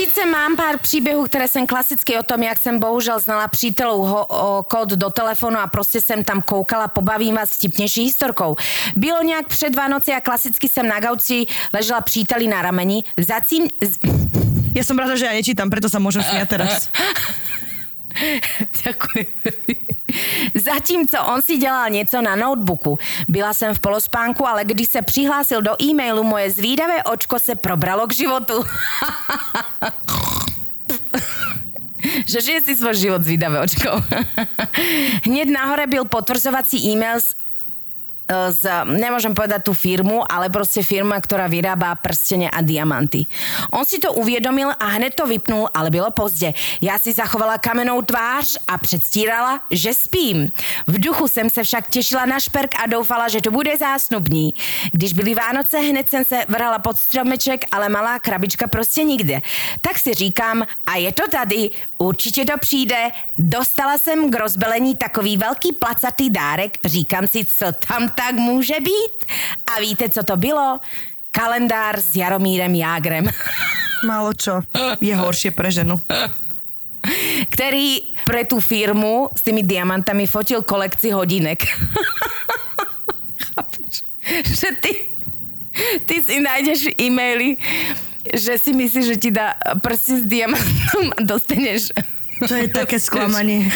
Sice 0.00 0.26
mám 0.26 0.56
pár 0.56 0.78
příběhů, 0.78 1.24
které 1.24 1.48
jsem 1.48 1.66
klasicky 1.66 2.18
o 2.18 2.22
tom, 2.22 2.42
jak 2.42 2.58
jsem 2.58 2.78
bohužel 2.78 3.20
znala 3.20 3.50
ho, 3.88 4.26
o, 4.26 4.62
kód 4.62 4.88
do 4.88 5.10
telefonu 5.10 5.58
a 5.58 5.66
prostě 5.66 6.00
jsem 6.00 6.24
tam 6.24 6.42
koukala, 6.42 6.88
pobavím 6.88 7.34
vás 7.34 7.50
vtipnější 7.56 8.02
historkou. 8.02 8.56
Bylo 8.96 9.22
nějak 9.22 9.46
před 9.46 9.76
Vánoci 9.76 10.12
a 10.12 10.20
klasicky 10.20 10.68
jsem 10.68 10.88
na 10.88 11.00
gauči 11.00 11.46
ležela 11.72 12.00
příteli 12.00 12.46
na 12.46 12.62
rameni. 12.62 13.04
Zacím... 13.16 13.68
Z... 13.84 13.98
Ja 14.70 14.86
som 14.86 14.94
rada, 14.96 15.18
že 15.18 15.26
ja 15.26 15.34
nečítam, 15.34 15.66
preto 15.66 15.90
sa 15.90 15.98
môžem 15.98 16.22
smiať 16.22 16.46
teraz. 16.46 16.86
Ďakujem. 18.86 19.98
Zatímco 20.54 21.18
on 21.34 21.42
si 21.42 21.56
dělal 21.56 21.90
něco 21.90 22.22
na 22.22 22.36
notebooku. 22.36 22.98
Byla 23.28 23.54
jsem 23.54 23.74
v 23.74 23.80
polospánku, 23.80 24.46
ale 24.46 24.64
když 24.64 24.88
se 24.88 25.02
přihlásil 25.02 25.62
do 25.62 25.82
e-mailu, 25.82 26.24
moje 26.24 26.50
zvídavé 26.50 27.02
očko 27.02 27.38
se 27.38 27.54
probralo 27.54 28.06
k 28.06 28.12
životu. 28.14 28.64
že 32.26 32.40
žije 32.40 32.62
si 32.62 32.74
svoj 32.76 32.94
život 32.94 33.22
zvídavé 33.22 33.60
očko. 33.60 33.90
Hneď 35.26 35.48
nahore 35.48 35.86
byl 35.86 36.04
potvrzovací 36.04 36.92
e-mail 36.92 37.20
s 37.20 37.34
z, 38.30 38.62
nemôžem 38.86 39.34
povedať 39.34 39.66
tú 39.66 39.74
firmu, 39.74 40.22
ale 40.22 40.46
proste 40.46 40.86
firma, 40.86 41.18
ktorá 41.18 41.50
vyrába 41.50 41.90
prstene 41.98 42.46
a 42.46 42.62
diamanty. 42.62 43.26
On 43.74 43.82
si 43.82 43.98
to 43.98 44.12
uvědomil 44.14 44.70
a 44.70 44.86
hned 44.86 45.14
to 45.14 45.26
vypnul, 45.26 45.68
ale 45.74 45.90
bylo 45.90 46.10
pozdě. 46.10 46.54
Já 46.80 46.98
si 46.98 47.12
zachovala 47.12 47.58
kamenou 47.58 48.02
tvář 48.02 48.56
a 48.68 48.78
předstírala, 48.78 49.60
že 49.70 49.94
spím. 49.94 50.52
V 50.86 51.00
duchu 51.00 51.28
jsem 51.28 51.50
se 51.50 51.62
však 51.62 51.90
těšila 51.90 52.26
na 52.26 52.40
šperk 52.40 52.70
a 52.84 52.86
doufala, 52.86 53.28
že 53.28 53.40
to 53.40 53.50
bude 53.50 53.76
zásnubní. 53.76 54.54
Když 54.92 55.12
byly 55.12 55.34
Vánoce, 55.34 55.78
hned 55.78 56.10
jsem 56.10 56.24
se 56.24 56.44
vrala 56.48 56.78
pod 56.78 56.98
stromeček, 56.98 57.64
ale 57.72 57.88
malá 57.88 58.18
krabička 58.18 58.66
prostě 58.66 59.04
nikde. 59.04 59.40
Tak 59.80 59.98
si 59.98 60.14
říkám, 60.14 60.62
a 60.86 60.96
je 60.96 61.12
to 61.12 61.28
tady, 61.28 61.70
určitě 61.98 62.44
to 62.44 62.58
přijde. 62.58 63.10
Dostala 63.38 63.98
jsem 63.98 64.30
k 64.30 64.38
rozbelení 64.38 64.96
takový 64.96 65.36
velký 65.36 65.72
placatý 65.72 66.30
dárek, 66.30 66.78
říkám 66.84 67.26
si, 67.26 67.44
co 67.44 67.66
tam 67.88 68.08
tak 68.20 68.34
může 68.34 68.80
být. 68.80 69.24
A 69.76 69.80
víte, 69.80 70.08
co 70.08 70.22
to 70.22 70.36
bylo? 70.36 70.80
Kalendár 71.30 72.00
s 72.00 72.16
Jaromírem 72.16 72.74
Jágrem, 72.74 73.24
Málo 74.06 74.32
čo 74.32 74.64
je 75.00 75.12
horšie 75.12 75.52
pre 75.52 75.68
ženu. 75.68 76.00
který 77.52 78.16
pre 78.24 78.44
tú 78.44 78.60
firmu 78.60 79.28
s 79.36 79.40
tými 79.44 79.64
diamantami 79.64 80.28
fotil 80.28 80.64
kolekci 80.64 81.12
hodinek. 81.12 81.64
Chápeš? 83.56 84.04
Že 84.44 84.68
ty, 84.80 84.92
ty 86.04 86.16
si 86.22 86.40
nájdeš 86.40 86.92
e-maily, 87.00 87.56
že 88.36 88.60
si 88.60 88.72
myslíš, 88.72 89.04
že 89.04 89.16
ti 89.16 89.30
dá 89.32 89.56
prsti 89.80 90.12
s 90.20 90.24
diamantom 90.28 91.04
a 91.16 91.20
dostaneš... 91.24 91.92
To 92.40 92.56
je 92.56 92.68
také 92.72 92.96
sklamanie. 92.96 93.68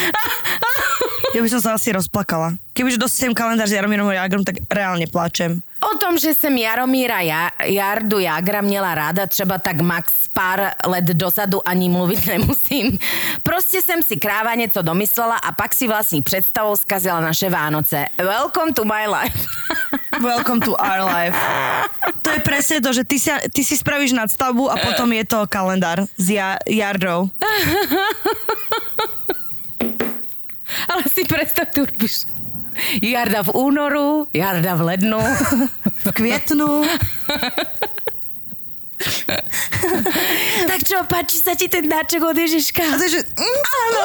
Ja 1.37 1.41
by 1.45 1.49
som 1.53 1.61
sa 1.61 1.77
asi 1.77 1.93
rozplakala. 1.93 2.57
Kebyže 2.75 2.99
dostanem 2.99 3.39
kalendár 3.39 3.71
s 3.71 3.73
Jaromírom 3.73 4.11
Jagrom, 4.11 4.43
tak 4.43 4.67
reálne 4.67 5.07
plačem. 5.07 5.63
O 5.79 5.95
tom, 5.95 6.19
že 6.19 6.35
jsem 6.35 6.51
Jaromíra 6.59 7.21
ja, 7.21 7.51
Jardu 7.63 8.19
Jagra 8.19 8.61
měla 8.61 8.95
ráda 8.95 9.27
třeba 9.27 9.59
tak 9.59 9.81
max 9.81 10.13
pár 10.33 10.75
let 10.87 11.05
dozadu 11.05 11.69
ani 11.69 11.89
mluvit 11.89 12.27
nemusím. 12.27 12.99
Prostě 13.43 13.83
jsem 13.83 14.03
si 14.03 14.17
kráva 14.17 14.55
něco 14.55 14.83
domyslela 14.83 15.37
a 15.37 15.53
pak 15.53 15.75
si 15.75 15.89
vlastní 15.89 16.23
představou 16.23 16.77
zkazila 16.77 17.21
naše 17.21 17.51
Vánoce. 17.51 18.07
Welcome 18.19 18.73
to 18.73 18.85
my 18.85 19.07
life. 19.07 19.39
Welcome 20.21 20.61
to 20.61 20.77
our 20.79 21.03
life. 21.03 21.37
To 22.23 22.31
je 22.31 22.41
presne 22.41 22.81
to, 22.81 22.93
že 22.93 23.05
ty, 23.05 23.19
si, 23.19 23.31
ty 23.51 23.65
si 23.65 23.77
spravíš 23.77 24.13
nadstavbu 24.13 24.71
a 24.71 24.77
potom 24.79 25.13
je 25.13 25.25
to 25.27 25.47
kalendár 25.51 26.07
s 26.17 26.27
ja, 26.31 26.59
Jardou. 26.67 27.31
Ale 30.91 31.03
si 31.13 31.25
predstav, 31.25 31.71
tu 31.71 31.85
robíš. 31.85 32.27
Jarda 33.01 33.43
v 33.47 33.51
únoru, 33.55 34.27
Jarda 34.35 34.75
v 34.75 34.83
lednu. 34.95 35.23
V 36.05 36.13
kvietnu. 36.13 36.85
tak 40.69 40.81
čo, 40.85 41.01
páči 41.09 41.41
sa 41.41 41.57
ti 41.57 41.69
ten 41.69 41.89
dáček 41.89 42.21
od 42.21 42.37
Ježiška? 42.37 42.83
A 42.85 42.95
to 43.01 43.07
že... 43.09 43.21
Áno. 43.41 44.05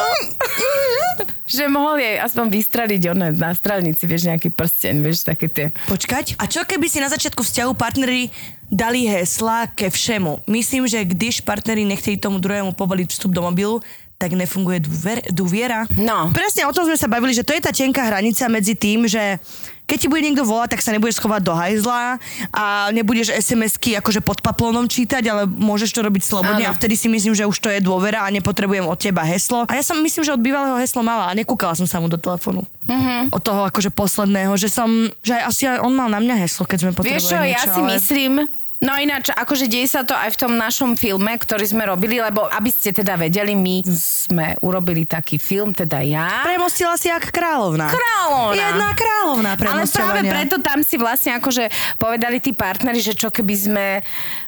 že 1.44 1.64
mohol 1.68 2.00
jej 2.00 2.16
aspoň 2.20 2.46
vystradiť 2.48 3.02
ona 3.12 3.32
na 3.32 3.52
strelnici, 3.52 4.08
vieš, 4.08 4.32
nejaký 4.32 4.48
prsten, 4.52 5.04
vieš, 5.04 5.28
také 5.28 5.52
tie. 5.52 5.66
Počkať. 5.88 6.40
A 6.40 6.48
čo 6.48 6.64
keby 6.64 6.88
si 6.88 7.04
na 7.04 7.12
začiatku 7.12 7.44
vzťahu 7.44 7.72
partneri 7.76 8.32
dali 8.70 9.04
hesla 9.08 9.66
ke 9.72 9.90
všemu? 9.90 10.46
Myslím, 10.46 10.86
že 10.86 11.02
když 11.04 11.42
partneri 11.42 11.82
nechceli 11.84 12.16
tomu 12.16 12.38
druhému 12.38 12.72
povoliť 12.76 13.08
vstup 13.10 13.34
do 13.34 13.42
mobilu, 13.42 13.82
tak 14.20 14.36
nefunguje 14.36 14.84
dôver, 14.84 15.18
dôviera. 15.32 15.88
No. 15.96 16.28
Presne 16.36 16.68
o 16.68 16.72
tom 16.76 16.84
sme 16.84 17.00
sa 17.00 17.08
bavili, 17.08 17.32
že 17.32 17.40
to 17.40 17.56
je 17.56 17.64
tá 17.64 17.72
tenká 17.72 18.04
hranica 18.04 18.44
medzi 18.52 18.76
tým, 18.76 19.08
že 19.08 19.40
keď 19.88 19.98
ti 19.98 20.06
bude 20.06 20.22
niekto 20.22 20.46
volať, 20.46 20.76
tak 20.76 20.84
sa 20.86 20.94
nebudeš 20.94 21.18
schovať 21.18 21.42
do 21.42 21.50
hajzla 21.50 22.22
a 22.54 22.94
nebudeš 22.94 23.34
SMS-ky 23.34 23.98
akože 23.98 24.22
pod 24.22 24.38
paplónom 24.38 24.86
čítať, 24.86 25.18
ale 25.26 25.50
môžeš 25.50 25.90
to 25.90 26.06
robiť 26.06 26.22
slobodne 26.22 26.62
Áno. 26.62 26.70
a 26.70 26.78
vtedy 26.78 26.94
si 26.94 27.10
myslím, 27.10 27.34
že 27.34 27.42
už 27.42 27.58
to 27.58 27.66
je 27.74 27.82
dôvera 27.82 28.22
a 28.22 28.30
nepotrebujem 28.30 28.86
od 28.86 28.94
teba 28.94 29.26
heslo. 29.26 29.66
A 29.66 29.74
ja 29.74 29.82
som 29.82 29.98
myslím, 29.98 30.22
že 30.22 30.30
od 30.30 30.38
bývalého 30.38 30.78
heslo 30.78 31.02
mala 31.02 31.26
a 31.26 31.34
nekúkala 31.34 31.74
som 31.74 31.90
sa 31.90 31.98
mu 31.98 32.06
do 32.06 32.14
telefónu. 32.14 32.62
Mm-hmm. 32.86 33.34
Od 33.34 33.42
toho 33.42 33.66
akože 33.66 33.90
posledného, 33.90 34.54
že 34.54 34.70
som, 34.70 35.10
že 35.26 35.34
aj 35.34 35.42
asi 35.50 35.62
aj 35.66 35.82
on 35.82 35.90
mal 35.90 36.06
na 36.06 36.22
mňa 36.22 36.38
heslo, 36.38 36.70
keď 36.70 36.78
sme 36.86 36.90
potrebovali 36.94 37.18
Vieš 37.18 37.26
čo, 37.26 37.38
niečo, 37.42 37.50
ja 37.50 37.62
si 37.66 37.80
ale... 37.82 37.90
myslím, 37.98 38.32
No 38.80 38.96
ináč, 38.96 39.28
akože 39.28 39.68
deje 39.68 39.92
sa 39.92 40.08
to 40.08 40.16
aj 40.16 40.32
v 40.32 40.40
tom 40.40 40.56
našom 40.56 40.96
filme, 40.96 41.28
ktorý 41.36 41.68
sme 41.68 41.84
robili, 41.84 42.16
lebo 42.16 42.48
aby 42.48 42.72
ste 42.72 42.96
teda 42.96 43.12
vedeli, 43.20 43.52
my 43.52 43.84
sme 43.92 44.56
urobili 44.64 45.04
taký 45.04 45.36
film, 45.36 45.76
teda 45.76 46.00
ja. 46.00 46.48
Premostila 46.48 46.96
si 46.96 47.12
jak 47.12 47.28
kráľovna. 47.28 47.92
Kráľovna. 47.92 48.56
Jedna 48.56 48.88
kráľovna 48.96 49.50
Ale 49.60 49.84
práve 49.84 50.20
preto 50.24 50.56
tam 50.64 50.80
si 50.80 50.96
vlastne 50.96 51.36
akože 51.36 51.68
povedali 52.00 52.40
tí 52.40 52.56
partneri, 52.56 53.04
že 53.04 53.12
čo 53.12 53.28
keby 53.28 53.54
sme 53.54 53.86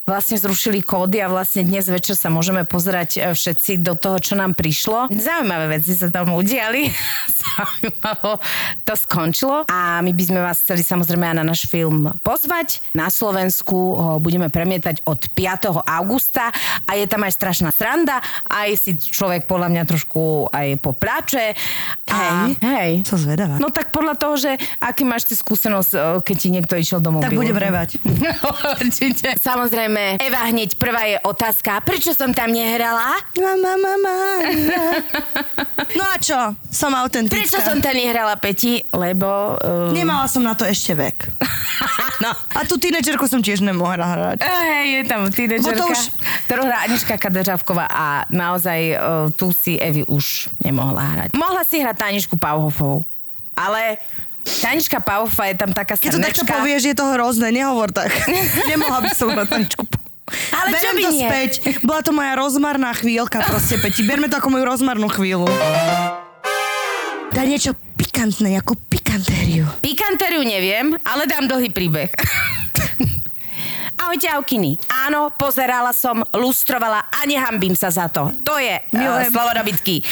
vlastne 0.03 0.35
zrušili 0.35 0.83
kódy 0.83 1.23
a 1.23 1.31
vlastne 1.31 1.63
dnes 1.63 1.87
večer 1.87 2.19
sa 2.19 2.27
môžeme 2.27 2.67
pozerať 2.67 3.11
e, 3.17 3.21
všetci 3.33 3.87
do 3.87 3.95
toho, 3.95 4.19
čo 4.19 4.35
nám 4.35 4.59
prišlo. 4.59 5.07
Zaujímavé 5.15 5.79
veci 5.79 5.95
sa 5.95 6.11
tam 6.11 6.35
udiali. 6.35 6.91
Zaujímavo 7.43 8.43
to 8.83 8.95
skončilo. 8.99 9.63
A 9.71 10.03
my 10.03 10.11
by 10.11 10.25
sme 10.27 10.41
vás 10.43 10.59
chceli 10.63 10.83
samozrejme 10.83 11.23
aj 11.31 11.37
na 11.39 11.45
náš 11.47 11.71
film 11.71 12.11
pozvať. 12.27 12.83
Na 12.99 13.09
Slovensku 13.09 13.79
ho 13.95 14.15
budeme 14.19 14.51
premietať 14.51 15.07
od 15.07 15.31
5. 15.31 15.71
augusta 15.87 16.51
a 16.87 16.91
je 16.99 17.07
tam 17.07 17.23
aj 17.23 17.33
strašná 17.39 17.71
sranda. 17.71 18.19
Aj 18.51 18.69
si 18.75 18.99
človek 18.99 19.47
podľa 19.47 19.71
mňa 19.71 19.83
trošku 19.87 20.51
aj 20.51 20.83
poplače. 20.83 21.55
Hej. 22.11 22.59
hej. 22.61 22.93
Som 23.07 23.23
zvedavá. 23.23 23.57
No 23.57 23.71
tak 23.71 23.95
podľa 23.95 24.19
toho, 24.19 24.35
že 24.37 24.59
aký 24.83 25.07
máš 25.07 25.31
ty 25.31 25.39
skúsenosť, 25.39 25.91
e, 25.95 25.99
keď 26.27 26.37
ti 26.37 26.49
niekto 26.51 26.75
išiel 26.75 26.99
do 26.99 27.15
mobilu. 27.15 27.31
Tak 27.31 27.39
budem 27.39 27.57
revať. 27.57 27.89
Určite. 28.83 29.39
Samozrejme, 29.39 29.92
Eva 30.21 30.43
hneď 30.49 30.79
prvá 30.81 31.05
je 31.09 31.17
otázka, 31.21 31.83
prečo 31.85 32.17
som 32.17 32.33
tam 32.33 32.53
nehrala? 32.55 33.21
Mama, 33.37 33.73
mama, 33.77 34.15
No 35.99 36.05
a 36.09 36.17
čo? 36.17 36.57
Som 36.73 36.97
autentická. 36.97 37.37
Prečo 37.37 37.59
som 37.61 37.77
tam 37.83 37.93
nehrala, 37.93 38.39
Peti? 38.41 38.81
Lebo... 38.93 39.59
Uh... 39.61 39.93
Nemala 39.93 40.25
som 40.31 40.41
na 40.41 40.57
to 40.57 40.65
ešte 40.65 40.97
vek. 40.97 41.29
no. 42.25 42.33
A 42.33 42.61
tú 42.65 42.81
tínedžerku 42.81 43.29
som 43.29 43.45
tiež 43.45 43.61
nemohla 43.61 44.01
hrať. 44.01 44.39
Hej, 44.41 44.85
je 44.89 45.03
tam 45.05 45.21
tínedžerka, 45.29 45.79
to 45.79 45.93
už- 45.93 46.13
ktorú 46.49 46.63
hrá 46.65 46.85
Anička 46.89 47.15
Kadeřávková 47.21 47.87
a 47.89 48.07
naozaj 48.33 48.81
uh, 48.93 49.29
tu 49.33 49.53
si 49.53 49.77
Evi 49.77 50.05
už 50.09 50.49
nemohla 50.65 51.03
hrať. 51.17 51.29
Mohla 51.37 51.63
si 51.65 51.81
hrať 51.81 51.97
Taničku 51.97 52.37
Pauhofovú, 52.41 53.05
ale 53.53 54.01
Tanička 54.43 54.99
Pauhofová 54.99 55.49
je 55.49 55.57
tam 55.57 55.71
taká 55.71 55.95
Keď 55.95 56.11
to 56.11 56.19
takto 56.19 56.43
srnečka. 56.43 56.53
povieš, 56.53 56.83
je 56.85 56.97
to 56.97 57.05
hrozné, 57.09 57.49
nehovor 57.51 57.91
tak. 57.91 58.11
Nemohla 58.71 59.01
by 59.01 59.11
som 59.11 59.31
hrať 59.31 59.49
tančku. 59.49 59.83
Ale 60.51 60.67
čo 60.71 60.75
Berem 60.75 60.95
by 60.95 61.03
to 61.03 61.11
nie? 61.11 61.21
späť. 61.21 61.51
Bola 61.83 62.01
to 62.01 62.11
moja 62.11 62.33
rozmarná 62.35 62.91
chvíľka 62.93 63.43
proste, 63.45 63.77
Peti. 63.77 64.03
Berme 64.03 64.27
to 64.27 64.39
ako 64.39 64.49
moju 64.49 64.65
rozmarnú 64.65 65.11
chvíľu. 65.11 65.45
Daj 67.33 67.47
niečo 67.49 67.73
pikantné, 67.97 68.57
ako 68.57 68.77
pikantériu. 68.87 69.65
Pikantériu 69.81 70.41
neviem, 70.41 70.95
ale 71.03 71.25
dám 71.25 71.49
dlhý 71.49 71.69
príbeh. 71.69 72.13
Ahojte, 74.03 74.27
Aukiny. 74.35 74.83
Áno, 74.91 75.31
pozerala 75.31 75.95
som, 75.95 76.27
lustrovala 76.35 77.07
a 77.07 77.23
nehambím 77.23 77.79
sa 77.79 77.87
za 77.87 78.11
to. 78.11 78.35
To 78.43 78.59
je 78.59 78.75
uh, 78.75 78.99
Milujem. 78.99 79.31
slovo 79.31 79.51
dobytky. 79.55 80.03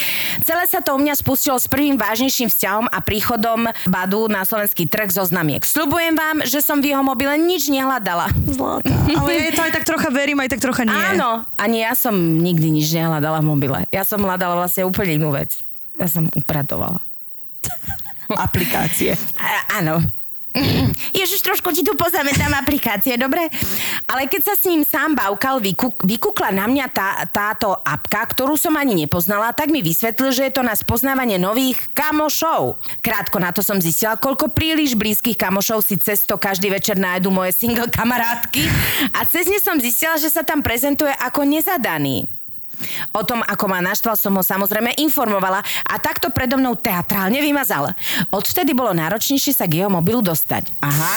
Celé 0.47 0.63
sa 0.71 0.79
to 0.79 0.95
u 0.95 0.99
mňa 1.03 1.19
spustilo 1.19 1.59
s 1.59 1.67
prvým 1.67 1.99
vážnejším 1.99 2.55
vzťahom 2.55 2.87
a 2.87 3.03
príchodom 3.03 3.67
Badu 3.91 4.31
na 4.31 4.47
slovenský 4.47 4.87
trh 4.87 5.11
zo 5.11 5.27
znamiek. 5.27 5.67
Sľubujem 5.67 6.15
vám, 6.15 6.47
že 6.47 6.63
som 6.63 6.79
v 6.79 6.95
jeho 6.95 7.03
mobile 7.03 7.35
nič 7.35 7.67
nehľadala. 7.67 8.31
Zlatá. 8.47 8.95
Ale 9.19 9.51
ja 9.51 9.59
to 9.59 9.63
aj 9.67 9.73
tak 9.75 9.83
trocha 9.83 10.09
verím, 10.15 10.39
aj 10.39 10.55
tak 10.55 10.63
trocha 10.63 10.87
nie. 10.87 10.95
Áno, 10.95 11.43
ani 11.59 11.83
ja 11.83 11.99
som 11.99 12.15
nikdy 12.15 12.71
nič 12.71 12.95
nehľadala 12.95 13.43
v 13.43 13.47
mobile. 13.51 13.79
Ja 13.91 14.07
som 14.07 14.23
hľadala 14.23 14.55
vlastne 14.55 14.87
úplne 14.87 15.19
inú 15.19 15.35
vec. 15.35 15.67
Ja 15.99 16.07
som 16.07 16.31
upratovala. 16.31 17.03
Aplikácie. 18.39 19.19
A, 19.43 19.83
áno. 19.83 19.99
Ježiš, 21.21 21.47
trošku 21.47 21.71
ti 21.71 21.87
tu 21.87 21.95
pozametám 21.95 22.51
aplikácie, 22.59 23.15
dobre? 23.15 23.47
Ale 24.11 24.27
keď 24.27 24.51
sa 24.51 24.55
s 24.59 24.67
ním 24.67 24.83
sám 24.83 25.15
bavkal, 25.15 25.63
vykuk, 25.63 26.03
vykukla 26.03 26.51
na 26.51 26.67
mňa 26.67 26.87
tá, 26.91 27.23
táto 27.31 27.79
apka, 27.87 28.27
ktorú 28.27 28.59
som 28.59 28.75
ani 28.75 28.99
nepoznala, 28.99 29.55
tak 29.55 29.71
mi 29.71 29.79
vysvetlil, 29.79 30.35
že 30.35 30.51
je 30.51 30.57
to 30.59 30.67
na 30.67 30.75
spoznávanie 30.75 31.39
nových 31.39 31.79
kamošov. 31.95 32.83
Krátko 32.99 33.39
na 33.39 33.55
to 33.55 33.63
som 33.63 33.79
zistila, 33.79 34.19
koľko 34.19 34.51
príliš 34.51 34.99
blízkych 34.99 35.39
kamošov 35.39 35.87
si 35.87 35.95
cesto 36.03 36.35
každý 36.35 36.75
večer 36.75 36.99
nájdu 36.99 37.31
moje 37.31 37.55
single 37.55 37.87
kamarátky 37.87 38.67
a 39.15 39.23
cez 39.31 39.47
ne 39.47 39.63
som 39.63 39.79
zistila, 39.79 40.19
že 40.19 40.35
sa 40.35 40.43
tam 40.43 40.67
prezentuje 40.67 41.15
ako 41.15 41.47
nezadaný. 41.47 42.27
O 43.13 43.23
tom, 43.27 43.45
ako 43.45 43.65
ma 43.69 43.81
naštval, 43.85 44.17
som 44.17 44.35
ho 44.37 44.43
samozrejme 44.45 44.97
informovala 45.01 45.61
a 45.87 45.95
takto 46.01 46.33
predo 46.33 46.57
mnou 46.57 46.77
teatrálne 46.79 47.39
vymazal. 47.43 47.93
Odvtedy 48.33 48.73
bolo 48.73 48.97
náročnejšie 48.97 49.53
sa 49.55 49.67
k 49.69 49.85
jeho 49.85 49.91
mobilu 49.91 50.21
dostať. 50.25 50.73
Aha. 50.83 51.15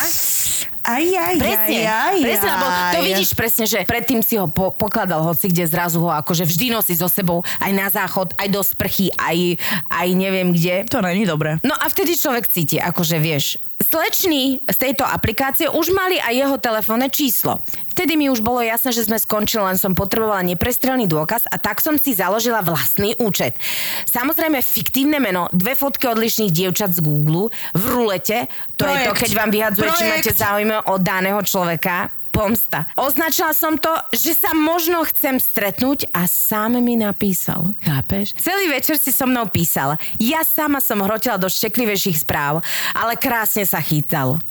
Aj, 0.84 1.00
aj, 1.00 1.36
Presne, 1.40 1.80
aj, 1.88 1.96
aj, 2.12 2.18
presne, 2.20 2.50
lebo 2.52 2.68
to 2.92 3.00
vidíš 3.08 3.30
presne, 3.40 3.64
že 3.64 3.88
predtým 3.88 4.20
si 4.20 4.36
ho 4.36 4.52
po, 4.52 4.68
pokladal 4.76 5.24
hoci 5.24 5.48
kde 5.48 5.64
zrazu 5.64 6.04
ho 6.04 6.12
akože 6.12 6.44
vždy 6.44 6.76
nosí 6.76 6.92
so 6.92 7.08
sebou 7.08 7.40
aj 7.64 7.72
na 7.72 7.88
záchod, 7.88 8.36
aj 8.36 8.52
do 8.52 8.60
sprchy, 8.60 9.08
aj, 9.16 9.56
aj 9.88 10.08
neviem 10.12 10.52
kde. 10.52 10.84
To 10.92 11.00
není 11.00 11.24
dobré. 11.24 11.56
No 11.64 11.72
a 11.72 11.88
vtedy 11.88 12.20
človek 12.20 12.52
cíti, 12.52 12.84
akože 12.84 13.16
vieš, 13.16 13.64
sleční 13.84 14.64
z 14.66 14.78
tejto 14.78 15.04
aplikácie 15.06 15.70
už 15.70 15.92
mali 15.94 16.18
aj 16.18 16.34
jeho 16.34 16.58
telefónne 16.58 17.12
číslo. 17.12 17.62
Vtedy 17.94 18.18
mi 18.18 18.32
už 18.34 18.42
bolo 18.42 18.64
jasné, 18.66 18.90
že 18.90 19.06
sme 19.06 19.22
skončili, 19.22 19.62
len 19.62 19.78
som 19.78 19.94
potrebovala 19.94 20.42
neprestrelný 20.42 21.06
dôkaz 21.06 21.46
a 21.46 21.62
tak 21.62 21.78
som 21.78 22.00
si 22.02 22.18
založila 22.18 22.66
vlastný 22.66 23.14
účet. 23.22 23.62
Samozrejme 24.10 24.66
fiktívne 24.66 25.22
meno, 25.22 25.46
dve 25.54 25.78
fotky 25.78 26.10
odlišných 26.10 26.50
dievčat 26.50 26.90
z 26.96 27.06
Google 27.06 27.54
v 27.78 27.84
rulete, 27.86 28.50
to 28.80 28.90
je 28.90 28.98
to, 29.06 29.14
Projekt. 29.14 29.22
keď 29.22 29.32
vám 29.38 29.52
vyhadzuje, 29.54 29.90
či 29.94 30.04
Projekt. 30.10 30.14
máte 30.26 30.32
záujem 30.34 30.72
o 30.74 30.94
daného 30.98 31.40
človeka. 31.46 32.23
Pomsta. 32.34 32.90
Označila 32.98 33.54
som 33.54 33.78
to, 33.78 33.94
že 34.10 34.34
sa 34.34 34.58
možno 34.58 35.06
chcem 35.06 35.38
stretnúť 35.38 36.10
a 36.18 36.26
sám 36.26 36.82
mi 36.82 36.98
napísal. 36.98 37.78
Chápeš? 37.86 38.34
Celý 38.42 38.74
večer 38.74 38.98
si 38.98 39.14
so 39.14 39.30
mnou 39.30 39.46
písal. 39.54 40.02
Ja 40.18 40.42
sama 40.42 40.82
som 40.82 41.06
hrotila 41.06 41.38
do 41.38 41.46
šteklivejších 41.46 42.26
správ, 42.26 42.66
ale 42.98 43.22
krásne 43.22 43.70
sa 43.70 43.78
chytal. 43.78 44.42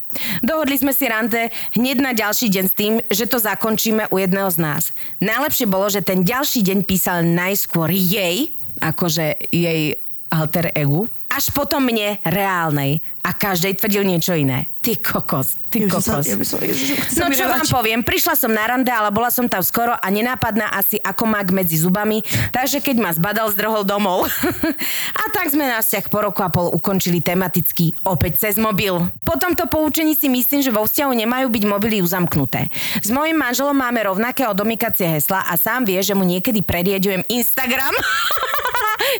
Dohodli 0.47 0.79
sme 0.79 0.95
si 0.95 1.11
rande 1.11 1.51
hneď 1.75 1.99
na 1.99 2.12
ďalší 2.14 2.55
deň 2.55 2.64
s 2.71 2.79
tým, 2.79 2.95
že 3.11 3.27
to 3.27 3.42
zakončíme 3.42 4.14
u 4.14 4.16
jedného 4.23 4.47
z 4.55 4.62
nás. 4.62 4.83
Najlepšie 5.18 5.66
bolo, 5.66 5.90
že 5.90 6.07
ten 6.07 6.23
ďalší 6.23 6.62
deň 6.62 6.79
písal 6.87 7.27
najskôr 7.27 7.90
jej, 7.90 8.55
akože 8.79 9.51
jej 9.51 9.99
alter 10.31 10.71
egu, 10.79 11.11
až 11.33 11.49
potom 11.51 11.81
mne 11.83 12.21
reálnej 12.29 13.01
a 13.22 13.30
každej 13.30 13.78
tvrdil 13.78 14.02
niečo 14.02 14.35
iné. 14.35 14.66
Ty 14.82 14.98
kokos, 14.98 15.54
ty 15.70 15.87
sa- 15.87 15.94
kokos. 15.94 16.26
ja 16.26 16.35
by 16.35 16.42
som- 16.42 16.58
Ježiš, 16.58 17.14
No 17.14 17.30
čo 17.30 17.46
vám 17.46 17.62
poviem, 17.70 18.02
prišla 18.02 18.35
som 18.35 18.50
na 18.50 18.66
rande, 18.66 18.90
ale 18.90 19.14
bola 19.14 19.30
som 19.30 19.46
tam 19.46 19.62
skoro 19.62 19.94
a 19.94 20.06
nenápadná 20.11 20.74
asi 20.74 20.98
ako 20.98 21.30
mak 21.30 21.54
medzi 21.54 21.78
zubami, 21.78 22.18
takže 22.50 22.82
keď 22.82 22.96
ma 22.98 23.14
zbadal, 23.14 23.46
zdrohol 23.54 23.87
domov. 23.87 24.26
a 25.22 25.24
tak 25.30 25.54
sme 25.54 25.70
náš 25.70 25.87
vzťah 25.87 26.06
po 26.11 26.18
roku 26.18 26.42
a 26.42 26.50
pol 26.50 26.74
ukončili 26.74 27.22
tematicky 27.22 27.94
opäť 28.02 28.42
cez 28.42 28.58
mobil. 28.58 28.98
Po 29.22 29.38
tomto 29.38 29.70
poučení 29.70 30.18
si 30.18 30.26
myslím, 30.26 30.66
že 30.66 30.74
vo 30.74 30.82
vzťahu 30.82 31.14
nemajú 31.14 31.46
byť 31.46 31.62
mobily 31.62 32.02
uzamknuté. 32.02 32.74
S 32.98 33.14
mojim 33.14 33.38
manželom 33.38 33.78
máme 33.78 34.02
rovnaké 34.02 34.50
odomykacie 34.50 35.06
hesla 35.06 35.46
a 35.46 35.54
sám 35.54 35.87
vie, 35.87 36.02
že 36.02 36.18
mu 36.18 36.26
niekedy 36.26 36.58
predieďujem 36.58 37.22
Instagram. 37.30 37.94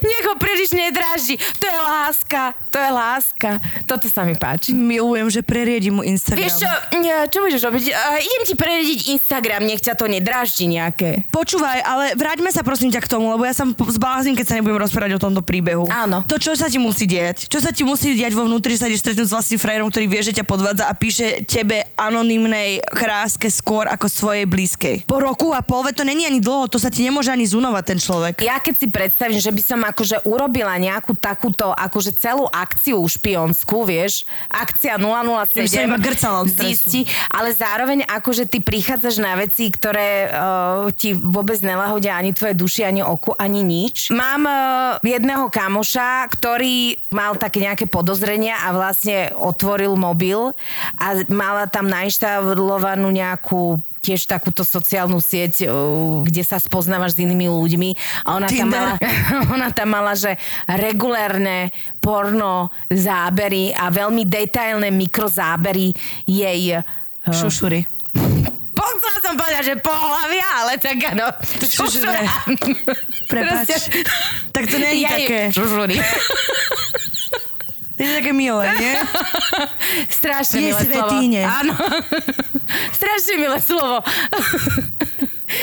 Nech 0.03 0.25
ho 0.31 0.35
príliš 0.39 0.73
nedráždi. 0.73 1.37
To 1.59 1.67
je 1.67 1.81
láska, 1.81 2.55
to 2.71 2.79
je 2.79 2.91
láska. 2.91 3.51
Toto 3.93 4.09
sa 4.09 4.25
mi 4.25 4.33
páči. 4.33 4.73
Milujem, 4.73 5.29
že 5.29 5.45
preriedím 5.45 6.01
mu 6.01 6.03
Instagram. 6.03 6.49
Vieš 6.49 6.65
čo, 6.65 6.71
ja, 7.05 7.29
čo 7.29 7.45
budeš 7.45 7.61
robiť? 7.61 7.93
Uh, 7.93 8.25
idem 8.25 8.43
ti 8.49 8.55
preriadiť 8.57 8.99
Instagram, 9.21 9.69
nech 9.69 9.85
ťa 9.85 10.01
to 10.01 10.09
nedráždi 10.09 10.65
nejaké. 10.65 11.29
Počúvaj, 11.29 11.85
ale 11.85 12.17
vráťme 12.17 12.49
sa 12.49 12.65
prosím 12.65 12.89
ťa 12.89 13.05
k 13.05 13.13
tomu, 13.13 13.29
lebo 13.29 13.45
ja 13.45 13.53
sa 13.53 13.69
zblázním, 13.69 14.33
keď 14.33 14.47
sa 14.49 14.57
nebudem 14.57 14.81
rozprávať 14.81 15.21
o 15.21 15.21
tomto 15.21 15.45
príbehu. 15.45 15.85
Áno. 15.93 16.25
To, 16.25 16.41
čo 16.41 16.57
sa 16.57 16.73
ti 16.73 16.81
musí 16.81 17.05
diať? 17.05 17.53
Čo 17.53 17.61
sa 17.61 17.69
ti 17.69 17.85
musí 17.85 18.17
diať 18.17 18.33
vo 18.33 18.49
vnútri, 18.49 18.81
sa 18.81 18.89
ideš 18.89 19.05
stretnúť 19.05 19.29
s 19.29 19.35
vlastným 19.37 19.61
frajerom, 19.61 19.93
ktorý 19.93 20.07
vie, 20.09 20.21
že 20.25 20.33
ťa 20.41 20.49
podvádza 20.49 20.89
a 20.89 20.97
píše 20.97 21.45
tebe 21.45 21.85
anonymnej 22.01 22.81
kráske 22.89 23.53
skôr 23.53 23.93
ako 23.93 24.09
svojej 24.09 24.49
blízkej. 24.49 25.05
Po 25.05 25.21
roku 25.21 25.53
a 25.53 25.61
pol, 25.61 25.85
to 25.93 26.01
není 26.01 26.25
ani 26.25 26.41
dlho, 26.41 26.65
to 26.65 26.81
sa 26.81 26.89
ti 26.89 27.05
nemôže 27.05 27.29
ani 27.29 27.45
zunovať 27.45 27.85
ten 27.85 27.99
človek. 28.01 28.35
Ja 28.41 28.57
keď 28.57 28.75
si 28.81 28.89
predstavím, 28.89 29.37
že 29.37 29.53
by 29.53 29.61
som 29.61 29.85
akože 29.85 30.25
urobila 30.25 30.81
nejakú 30.81 31.13
takúto, 31.13 31.77
akože 31.77 32.17
celú 32.17 32.49
akciu 32.49 33.05
špionskú, 33.05 33.82
vieš, 33.85 34.25
akcia 34.49 34.97
007. 34.99 35.69
Ja 35.71 35.85
iba 35.87 36.01
grcala 36.01 36.45
zisti, 36.49 37.07
ale 37.29 37.55
zároveň 37.55 38.05
akože 38.09 38.49
ty 38.49 38.59
prichádzaš 38.65 39.21
na 39.21 39.37
veci, 39.39 39.69
ktoré 39.69 40.29
uh, 40.29 40.89
ti 40.95 41.13
vôbec 41.15 41.59
nelahodia 41.61 42.17
ani 42.17 42.35
tvoje 42.35 42.57
duši, 42.57 42.83
ani 42.89 43.03
oku, 43.05 43.37
ani 43.37 43.61
nič. 43.63 44.11
Mám 44.11 44.43
uh, 44.45 44.99
jedného 45.05 45.53
kamoša, 45.53 46.27
ktorý 46.33 46.99
mal 47.13 47.37
také 47.37 47.63
nejaké 47.63 47.87
podozrenia 47.87 48.59
a 48.65 48.75
vlastne 48.75 49.31
otvoril 49.37 49.95
mobil 49.95 50.57
a 50.97 51.07
mala 51.29 51.69
tam 51.69 51.87
nainštalovanú 51.87 53.13
nejakú 53.13 53.79
tiež 54.03 54.27
takúto 54.27 54.67
sociálnu 54.67 55.23
sieť, 55.23 55.65
uh, 55.65 55.73
kde 56.27 56.43
sa 56.43 56.59
spoznávaš 56.59 57.15
s 57.15 57.23
inými 57.23 57.47
ľuďmi 57.47 57.91
a 58.27 58.35
ona 58.35 58.51
tam, 58.51 58.69
mala, 58.69 58.95
ona 59.55 59.69
tam 59.71 59.89
mala, 59.89 60.13
že 60.13 60.35
regulérne 60.67 61.71
porno 62.03 62.69
zábery 62.91 63.71
a 63.71 63.89
veľmi 63.89 64.27
detailné 64.27 64.91
mikrozábery 64.91 65.95
jej 66.27 66.77
uh, 66.77 66.85
Šušury. 67.23 67.87
Chcela 68.73 69.19
som 69.23 69.35
povedať, 69.39 69.63
že 69.63 69.75
pohľavia, 69.79 70.47
ale 70.59 70.73
tak 70.79 70.99
áno. 71.07 71.31
Šušure. 71.63 72.23
Prepáč. 73.27 73.67
Proste- 73.71 74.03
Tak 74.51 74.65
to 74.67 74.77
nie 74.79 75.03
je 75.03 75.07
také, 75.15 75.41
Šušury. 75.55 75.97
to 78.03 78.11
je 78.11 78.15
také 78.19 78.33
milé, 78.35 78.65
nie? 78.77 78.95
Strašne 80.19 80.59
milé 80.61 80.83
slovo. 80.83 80.91
svetíne. 80.91 81.41
Áno. 81.47 81.73
Strašne 82.91 83.35
milé 83.39 83.59
slovo. 83.63 84.03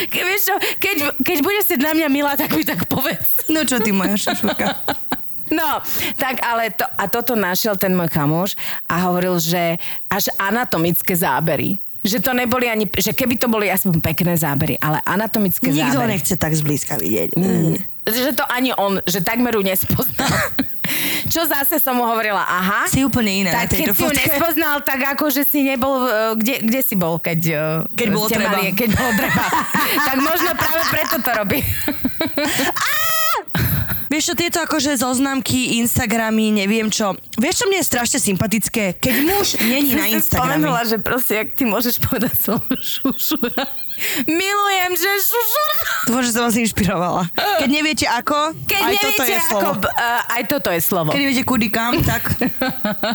Ke, 0.08 0.22
vieš 0.22 0.48
čo, 0.48 0.56
keď, 0.78 0.96
keď 1.20 1.38
budeš 1.42 1.64
si 1.66 1.76
na 1.76 1.92
mňa 1.92 2.08
milá, 2.08 2.38
tak 2.38 2.54
mi 2.54 2.62
tak 2.62 2.86
povedz. 2.86 3.50
No 3.50 3.66
čo 3.66 3.82
ty, 3.82 3.90
moja 3.90 4.16
šušurka? 4.16 4.66
No, 5.50 5.82
tak 6.14 6.46
ale 6.46 6.70
to, 6.70 6.86
a 6.86 7.10
toto 7.10 7.34
našiel 7.34 7.74
ten 7.74 7.90
môj 7.98 8.06
kamoš 8.14 8.54
a 8.86 9.02
hovoril, 9.10 9.42
že 9.42 9.82
až 10.06 10.30
anatomické 10.38 11.18
zábery. 11.18 11.82
Že 12.06 12.22
to 12.22 12.32
neboli 12.38 12.70
ani, 12.70 12.86
že 12.86 13.18
keby 13.18 13.34
to 13.34 13.50
boli 13.50 13.66
aspoň 13.66 13.98
pekné 13.98 14.38
zábery, 14.38 14.78
ale 14.78 15.02
anatomické 15.02 15.74
Nikto 15.74 16.06
zábery. 16.06 16.14
nechce 16.14 16.38
tak 16.38 16.54
zblízka 16.54 17.02
vidieť. 17.02 17.34
Že 18.10 18.34
to 18.34 18.46
ani 18.50 18.72
on, 18.74 19.00
že 19.06 19.22
takmer 19.22 19.54
ju 19.54 19.62
nespoznal. 19.62 20.30
Čo 21.34 21.46
zase 21.46 21.78
som 21.78 21.94
mu 21.94 22.04
hovorila, 22.04 22.42
aha. 22.42 22.90
Si 22.90 23.06
úplne 23.06 23.46
iná 23.46 23.54
na 23.54 23.62
Tak 23.62 23.78
keď 23.78 23.78
tejto 23.78 23.94
si 23.94 24.02
ju 24.02 24.14
nespoznal, 24.18 24.76
tak 24.82 25.00
ako, 25.14 25.30
že 25.30 25.46
si 25.46 25.62
nebol, 25.62 26.02
e, 26.02 26.34
kde, 26.42 26.56
kde 26.66 26.80
si 26.82 26.98
bol, 26.98 27.22
keď... 27.22 27.40
e, 27.46 27.94
Keď 27.94 28.08
bolo 28.10 28.26
treba. 28.26 28.58
Mali, 28.58 28.74
keď 28.74 28.90
bolo 28.98 29.12
treba. 29.14 29.46
tak 30.10 30.18
možno 30.18 30.50
práve 30.58 30.82
preto 30.90 31.16
to 31.22 31.32
robí. 31.38 31.60
Vieš 34.10 34.34
čo, 34.34 34.34
tieto 34.34 34.58
akože 34.66 34.98
zoznamky, 34.98 35.78
Instagramy, 35.78 36.50
neviem 36.50 36.90
čo. 36.90 37.14
Vieš 37.38 37.62
čo 37.62 37.66
mne 37.70 37.78
je 37.78 37.86
strašne 37.86 38.18
sympatické? 38.18 38.98
Keď 38.98 39.16
muž 39.22 39.48
není 39.62 39.94
na 39.94 40.10
Instagrame. 40.10 40.58
spomenula, 40.66 40.82
že 40.90 40.98
proste, 40.98 41.38
jak 41.38 41.54
ty 41.54 41.70
môžeš 41.70 42.02
povedať 42.02 42.34
slovo 42.34 42.74
šušura. 42.74 43.70
Milujem, 44.26 44.92
že 44.96 45.10
šušura. 45.30 45.84
Dúfam, 46.08 46.24
že 46.24 46.32
som 46.32 46.44
vás 46.48 46.56
inšpirovala. 46.58 47.24
Keď 47.60 47.70
neviete 47.70 48.06
ako, 48.08 48.56
Keď 48.66 48.80
aj 48.80 48.94
neviete, 48.96 49.06
toto 49.06 49.24
je 49.28 49.38
ako... 49.38 49.46
slovo. 49.46 49.72
Uh, 49.86 50.22
aj 50.26 50.44
toto 50.48 50.70
je 50.72 50.82
slovo. 50.82 51.10
Keď 51.12 51.20
neviete 51.20 51.44
kudy 51.44 51.68
kam, 51.70 51.94
tak 52.02 52.24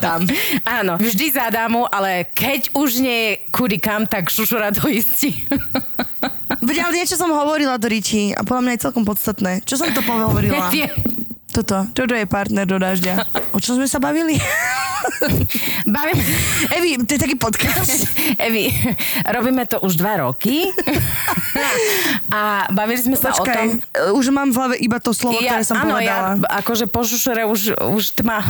tam. 0.05 0.29
Áno, 0.63 1.01
vždy 1.01 1.27
za 1.33 1.49
dámu, 1.51 1.89
ale 1.89 2.29
keď 2.31 2.71
už 2.77 3.01
nie 3.01 3.19
je 3.19 3.33
kudy 3.51 3.81
kam, 3.81 4.05
tak 4.07 4.29
šušura 4.31 4.71
to 4.77 4.87
istí. 4.87 5.43
Veď, 6.65 6.77
ale 6.81 7.05
niečo 7.05 7.21
som 7.21 7.29
hovorila 7.29 7.77
do 7.77 7.87
Riči 7.87 8.33
a 8.33 8.41
podľa 8.41 8.63
mňa 8.65 8.73
je 8.73 8.81
celkom 8.89 9.05
podstatné. 9.05 9.61
Čo 9.69 9.85
som 9.85 9.93
to 9.93 10.01
hovorila? 10.01 10.73
Toto. 11.55 11.87
Toto 11.95 12.19
je 12.19 12.27
partner 12.27 12.67
do 12.67 12.83
dažďa. 12.83 13.31
O 13.55 13.63
čom 13.63 13.79
sme 13.79 13.87
sa 13.87 14.03
bavili? 14.03 14.35
Bavím... 15.95 16.19
Evi, 16.75 16.91
to 17.07 17.15
je 17.15 17.21
taký 17.23 17.37
podcast. 17.39 18.11
Evi, 18.51 18.75
robíme 19.31 19.63
to 19.71 19.79
už 19.79 19.95
dva 19.95 20.27
roky 20.27 20.67
a 22.35 22.67
bavili 22.75 22.99
sme 22.99 23.15
sa 23.15 23.31
o 23.31 23.47
tom... 23.47 23.47
Počkaj, 23.47 24.19
už 24.19 24.25
mám 24.35 24.51
v 24.51 24.57
hlave 24.59 24.75
iba 24.83 24.99
to 24.99 25.15
slovo, 25.15 25.39
ktoré 25.39 25.63
som 25.63 25.79
áno, 25.79 25.95
povedala. 25.95 26.43
ja 26.43 26.59
akože 26.59 26.91
po 26.91 27.07
šušere 27.07 27.47
už, 27.47 27.79
už 27.95 28.19
tma. 28.19 28.43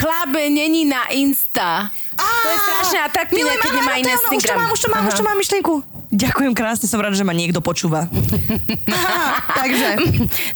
Chlabe 0.00 0.48
není 0.48 0.88
na 0.88 1.12
Insta. 1.12 1.92
To 2.18 2.48
je 2.48 2.58
strašne 2.58 2.98
atraktívne, 3.04 3.50
Milujem, 3.50 3.60
keď 3.62 3.70
áno, 3.70 3.78
nemá 3.78 3.92
áno, 3.94 4.02
to 4.02 4.08
je 4.08 4.18
ono. 4.18 4.36
Už 4.36 4.44
to 4.44 4.54
mám, 4.54 4.70
už 4.70 4.80
to 4.80 4.88
mám, 4.90 5.02
už 5.08 5.14
to 5.14 5.24
mám 5.24 5.36
myšlienku. 5.38 5.74
Ďakujem 6.14 6.52
krásne, 6.52 6.86
som 6.86 6.96
rada, 6.96 7.12
že 7.12 7.22
ma 7.22 7.30
niekto 7.30 7.58
počúva. 7.58 8.06
Aha, 8.86 9.22
takže. 9.60 9.88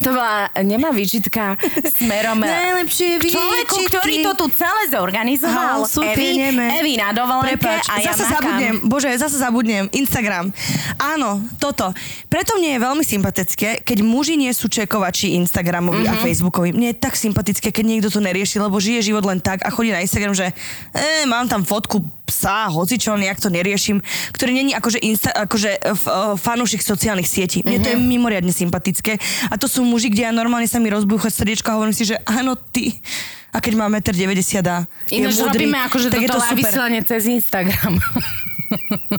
To 0.00 0.08
bola 0.08 0.46
nemá 0.58 0.88
výčitka 0.88 1.58
smerom 1.92 2.38
Najlepšie 2.38 3.18
človeku, 3.20 3.76
ktorý 3.90 4.22
to 4.22 4.32
tu 4.36 4.46
celé 4.54 4.86
zorganizoval. 4.86 5.82
Evi. 6.06 6.38
Evi 6.54 6.92
na 6.94 7.10
dovolenke 7.10 7.58
Prepač, 7.58 7.84
a 7.86 7.98
ja 7.98 8.12
zase 8.12 8.24
makám. 8.24 8.34
zabudnem, 8.38 8.74
bože, 8.84 9.10
zase 9.12 9.36
zabudnem, 9.36 9.84
Instagram. 9.90 10.54
Áno, 10.96 11.28
toto. 11.58 11.90
Preto 12.26 12.54
mne 12.54 12.74
je 12.74 12.80
veľmi 12.80 13.02
sympatické, 13.02 13.82
keď 13.82 13.98
muži 14.00 14.34
nie 14.34 14.50
sú 14.50 14.68
čekovači 14.68 15.34
Instagramovi 15.34 16.00
Mhm. 16.00 16.08
a 16.08 16.20
Facebookovi. 16.20 16.70
Mne 16.70 16.92
je 16.92 16.98
tak 16.98 17.14
sympatické, 17.14 17.68
keď 17.68 17.84
niekto 17.84 18.08
to 18.08 18.20
nerieši, 18.20 18.58
lebo 18.58 18.78
žije 18.78 19.10
život 19.10 19.24
len 19.24 19.38
tak 19.38 19.60
a 19.60 19.68
chodí 19.68 19.90
na 19.90 19.98
Instagram, 19.98 20.32
že 20.32 20.54
e, 20.90 21.26
mám 21.26 21.44
tam 21.44 21.62
fotku 21.62 21.98
psa, 22.28 22.68
hocičo, 22.68 23.16
nejak 23.16 23.40
to 23.40 23.48
neriešim, 23.48 24.04
ktorý 24.36 24.52
není 24.52 24.76
akože, 24.76 25.00
insta, 25.00 25.32
akože 25.32 25.70
f, 25.96 26.04
uh, 26.04 26.36
fanúšik 26.36 26.84
sociálnych 26.84 27.26
sietí. 27.26 27.64
Mne 27.64 27.80
to 27.80 27.88
je 27.92 27.98
mimoriadne 27.98 28.52
sympatické. 28.52 29.16
A 29.48 29.56
to 29.56 29.64
sú 29.64 29.82
muži, 29.82 30.12
kde 30.12 30.28
ja 30.28 30.32
normálne 30.32 30.68
sa 30.68 30.76
mi 30.76 30.92
rozbúcha 30.92 31.32
srdiečko 31.32 31.72
a 31.72 31.76
hovorím 31.80 31.96
si, 31.96 32.04
že 32.04 32.20
áno, 32.28 32.54
ty. 32.54 33.00
A 33.48 33.64
keď 33.64 33.80
má 33.80 33.88
1,90 33.88 34.60
m 34.60 34.68
a 34.68 34.76
Ináč 35.08 35.40
robíme 35.40 35.80
akože 35.88 36.12
tak 36.12 36.20
toto 36.28 36.36
to 36.36 36.44
live 36.44 36.60
vysielanie 36.60 37.00
cez 37.00 37.24
Instagram. 37.24 37.96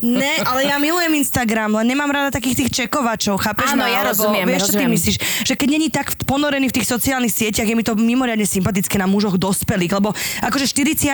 Ne, 0.00 0.32
ale 0.46 0.70
ja 0.70 0.78
milujem 0.78 1.10
Instagram, 1.18 1.82
len 1.82 1.90
nemám 1.90 2.10
rada 2.10 2.30
takých 2.30 2.64
tých 2.64 2.70
čekovačov, 2.84 3.42
chápeš 3.42 3.74
Áno, 3.74 3.82
ma? 3.82 3.90
ja 3.90 4.06
rozumiem, 4.06 4.46
Vieš, 4.46 4.70
čo 4.70 4.78
ty 4.78 4.86
rozumiem. 4.86 4.92
myslíš? 4.94 5.16
Že 5.46 5.54
keď 5.58 5.68
není 5.68 5.88
tak 5.90 6.14
ponorený 6.22 6.70
v 6.70 6.76
tých 6.78 6.86
sociálnych 6.86 7.34
sieťach, 7.34 7.66
je 7.66 7.74
mi 7.74 7.82
to 7.82 7.98
mimoriadne 7.98 8.46
sympatické 8.46 8.94
na 8.96 9.10
mužoch 9.10 9.34
dospelých, 9.34 9.98
lebo 9.98 10.14
akože 10.46 10.70
40 10.70 11.10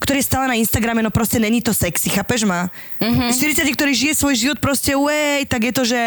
ktorý 0.00 0.16
je 0.20 0.26
stále 0.26 0.48
na 0.48 0.56
Instagrame, 0.56 1.04
no 1.04 1.12
proste 1.12 1.36
není 1.36 1.60
to 1.60 1.76
sexy, 1.76 2.08
chápeš 2.08 2.48
ma? 2.48 2.72
Mhm. 2.98 3.28
Mm-hmm. 3.28 3.68
40 3.68 3.76
ktorý 3.76 3.92
žije 3.92 4.12
svoj 4.16 4.34
život 4.34 4.58
proste, 4.58 4.96
uej, 4.96 5.44
tak 5.44 5.68
je 5.68 5.72
to, 5.72 5.82
že... 5.84 6.00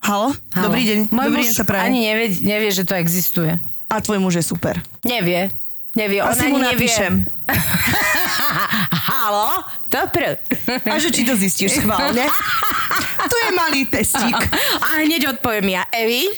Halo? 0.00 0.32
Halo. 0.56 0.64
Dobrý 0.72 0.82
deň. 0.88 0.98
Môj 1.12 1.26
Dobrý 1.28 1.42
muž 1.44 1.46
deň 1.52 1.54
sa 1.60 1.64
ani 1.76 2.08
nevie, 2.08 2.26
nevie, 2.40 2.70
že 2.72 2.88
to 2.88 2.96
existuje. 2.96 3.60
A 3.90 4.00
tvoj 4.00 4.16
muž 4.16 4.40
je 4.40 4.44
super. 4.46 4.80
Nevie. 5.04 5.52
Nevie, 5.90 6.22
on 6.22 6.30
Asi 6.30 6.46
mu 6.46 6.62
nevie. 6.62 6.78
napíšem. 6.78 7.12
Halo? 9.10 9.66
Dobre. 9.90 10.38
A 10.86 10.94
že 11.02 11.10
či 11.10 11.26
to 11.26 11.34
zistíš 11.34 11.82
schválne? 11.82 12.30
tu 13.30 13.36
je 13.36 13.50
malý 13.58 13.82
testík. 13.90 14.38
A 14.86 15.02
hneď 15.02 15.34
odpoviem 15.34 15.66
ja. 15.74 15.82
Evi? 15.90 16.30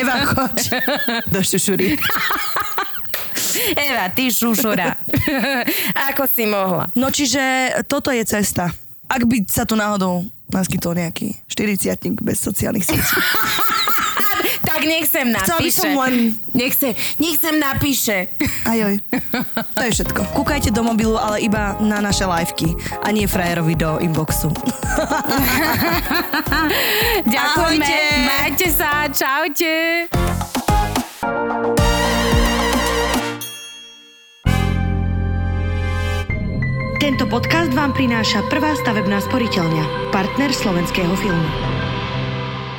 Eva, 0.00 0.24
choď 0.24 0.56
do 1.28 1.40
šušury. 1.44 2.00
Eva, 3.76 4.08
ty 4.16 4.32
šušura. 4.32 4.96
Ako 6.12 6.24
si 6.24 6.48
mohla? 6.48 6.88
No 6.96 7.12
čiže 7.12 7.40
toto 7.84 8.08
je 8.08 8.24
cesta. 8.24 8.72
Ak 9.06 9.22
by 9.28 9.44
sa 9.44 9.68
tu 9.68 9.76
náhodou 9.76 10.24
naskytol 10.48 10.96
nejaký 10.96 11.36
40 11.52 12.16
bez 12.24 12.40
sociálnych 12.40 12.88
sietí. 12.88 13.12
Tak 14.76 14.84
nech 14.84 15.08
sem 15.08 15.26
Chcela 15.32 15.56
by 15.56 15.64
napíše. 15.64 15.80
som 15.80 15.90
len- 15.96 16.36
Nech, 16.52 16.72
sem, 16.72 16.92
nech 17.16 17.34
sem 17.34 17.54
napíše. 17.56 18.28
Ajoj. 18.62 19.00
To 19.72 19.82
je 19.82 19.90
všetko. 19.94 20.20
Kúkajte 20.32 20.68
do 20.68 20.82
mobilu, 20.82 21.16
ale 21.16 21.40
iba 21.40 21.74
na 21.80 21.98
naše 21.98 22.22
liveky 22.22 22.76
a 22.98 23.06
nie 23.08 23.24
frajerovi 23.24 23.74
do 23.74 23.96
inboxu. 23.98 24.48
Ďakujeme. 27.26 27.80
Ahojte. 27.80 27.96
Majte 28.22 28.66
sa. 28.68 29.08
Čaute. 29.08 29.72
Tento 36.96 37.22
podcast 37.26 37.70
vám 37.70 37.92
prináša 37.92 38.42
prvá 38.48 38.72
stavebná 38.74 39.20
sporiteľňa, 39.22 40.10
partner 40.10 40.50
slovenského 40.50 41.12
filmu. 41.14 41.46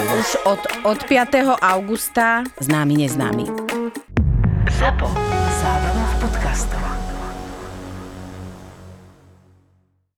Už 0.00 0.36
od, 0.48 0.60
od 0.82 1.04
5. 1.04 1.28
augusta 1.60 2.40
známy 2.60 3.04
neznámy. 3.04 3.44
ZAPO. 4.80 5.06
Zábrná 5.60 6.04
v 6.16 6.20
podcastovách. 6.24 7.09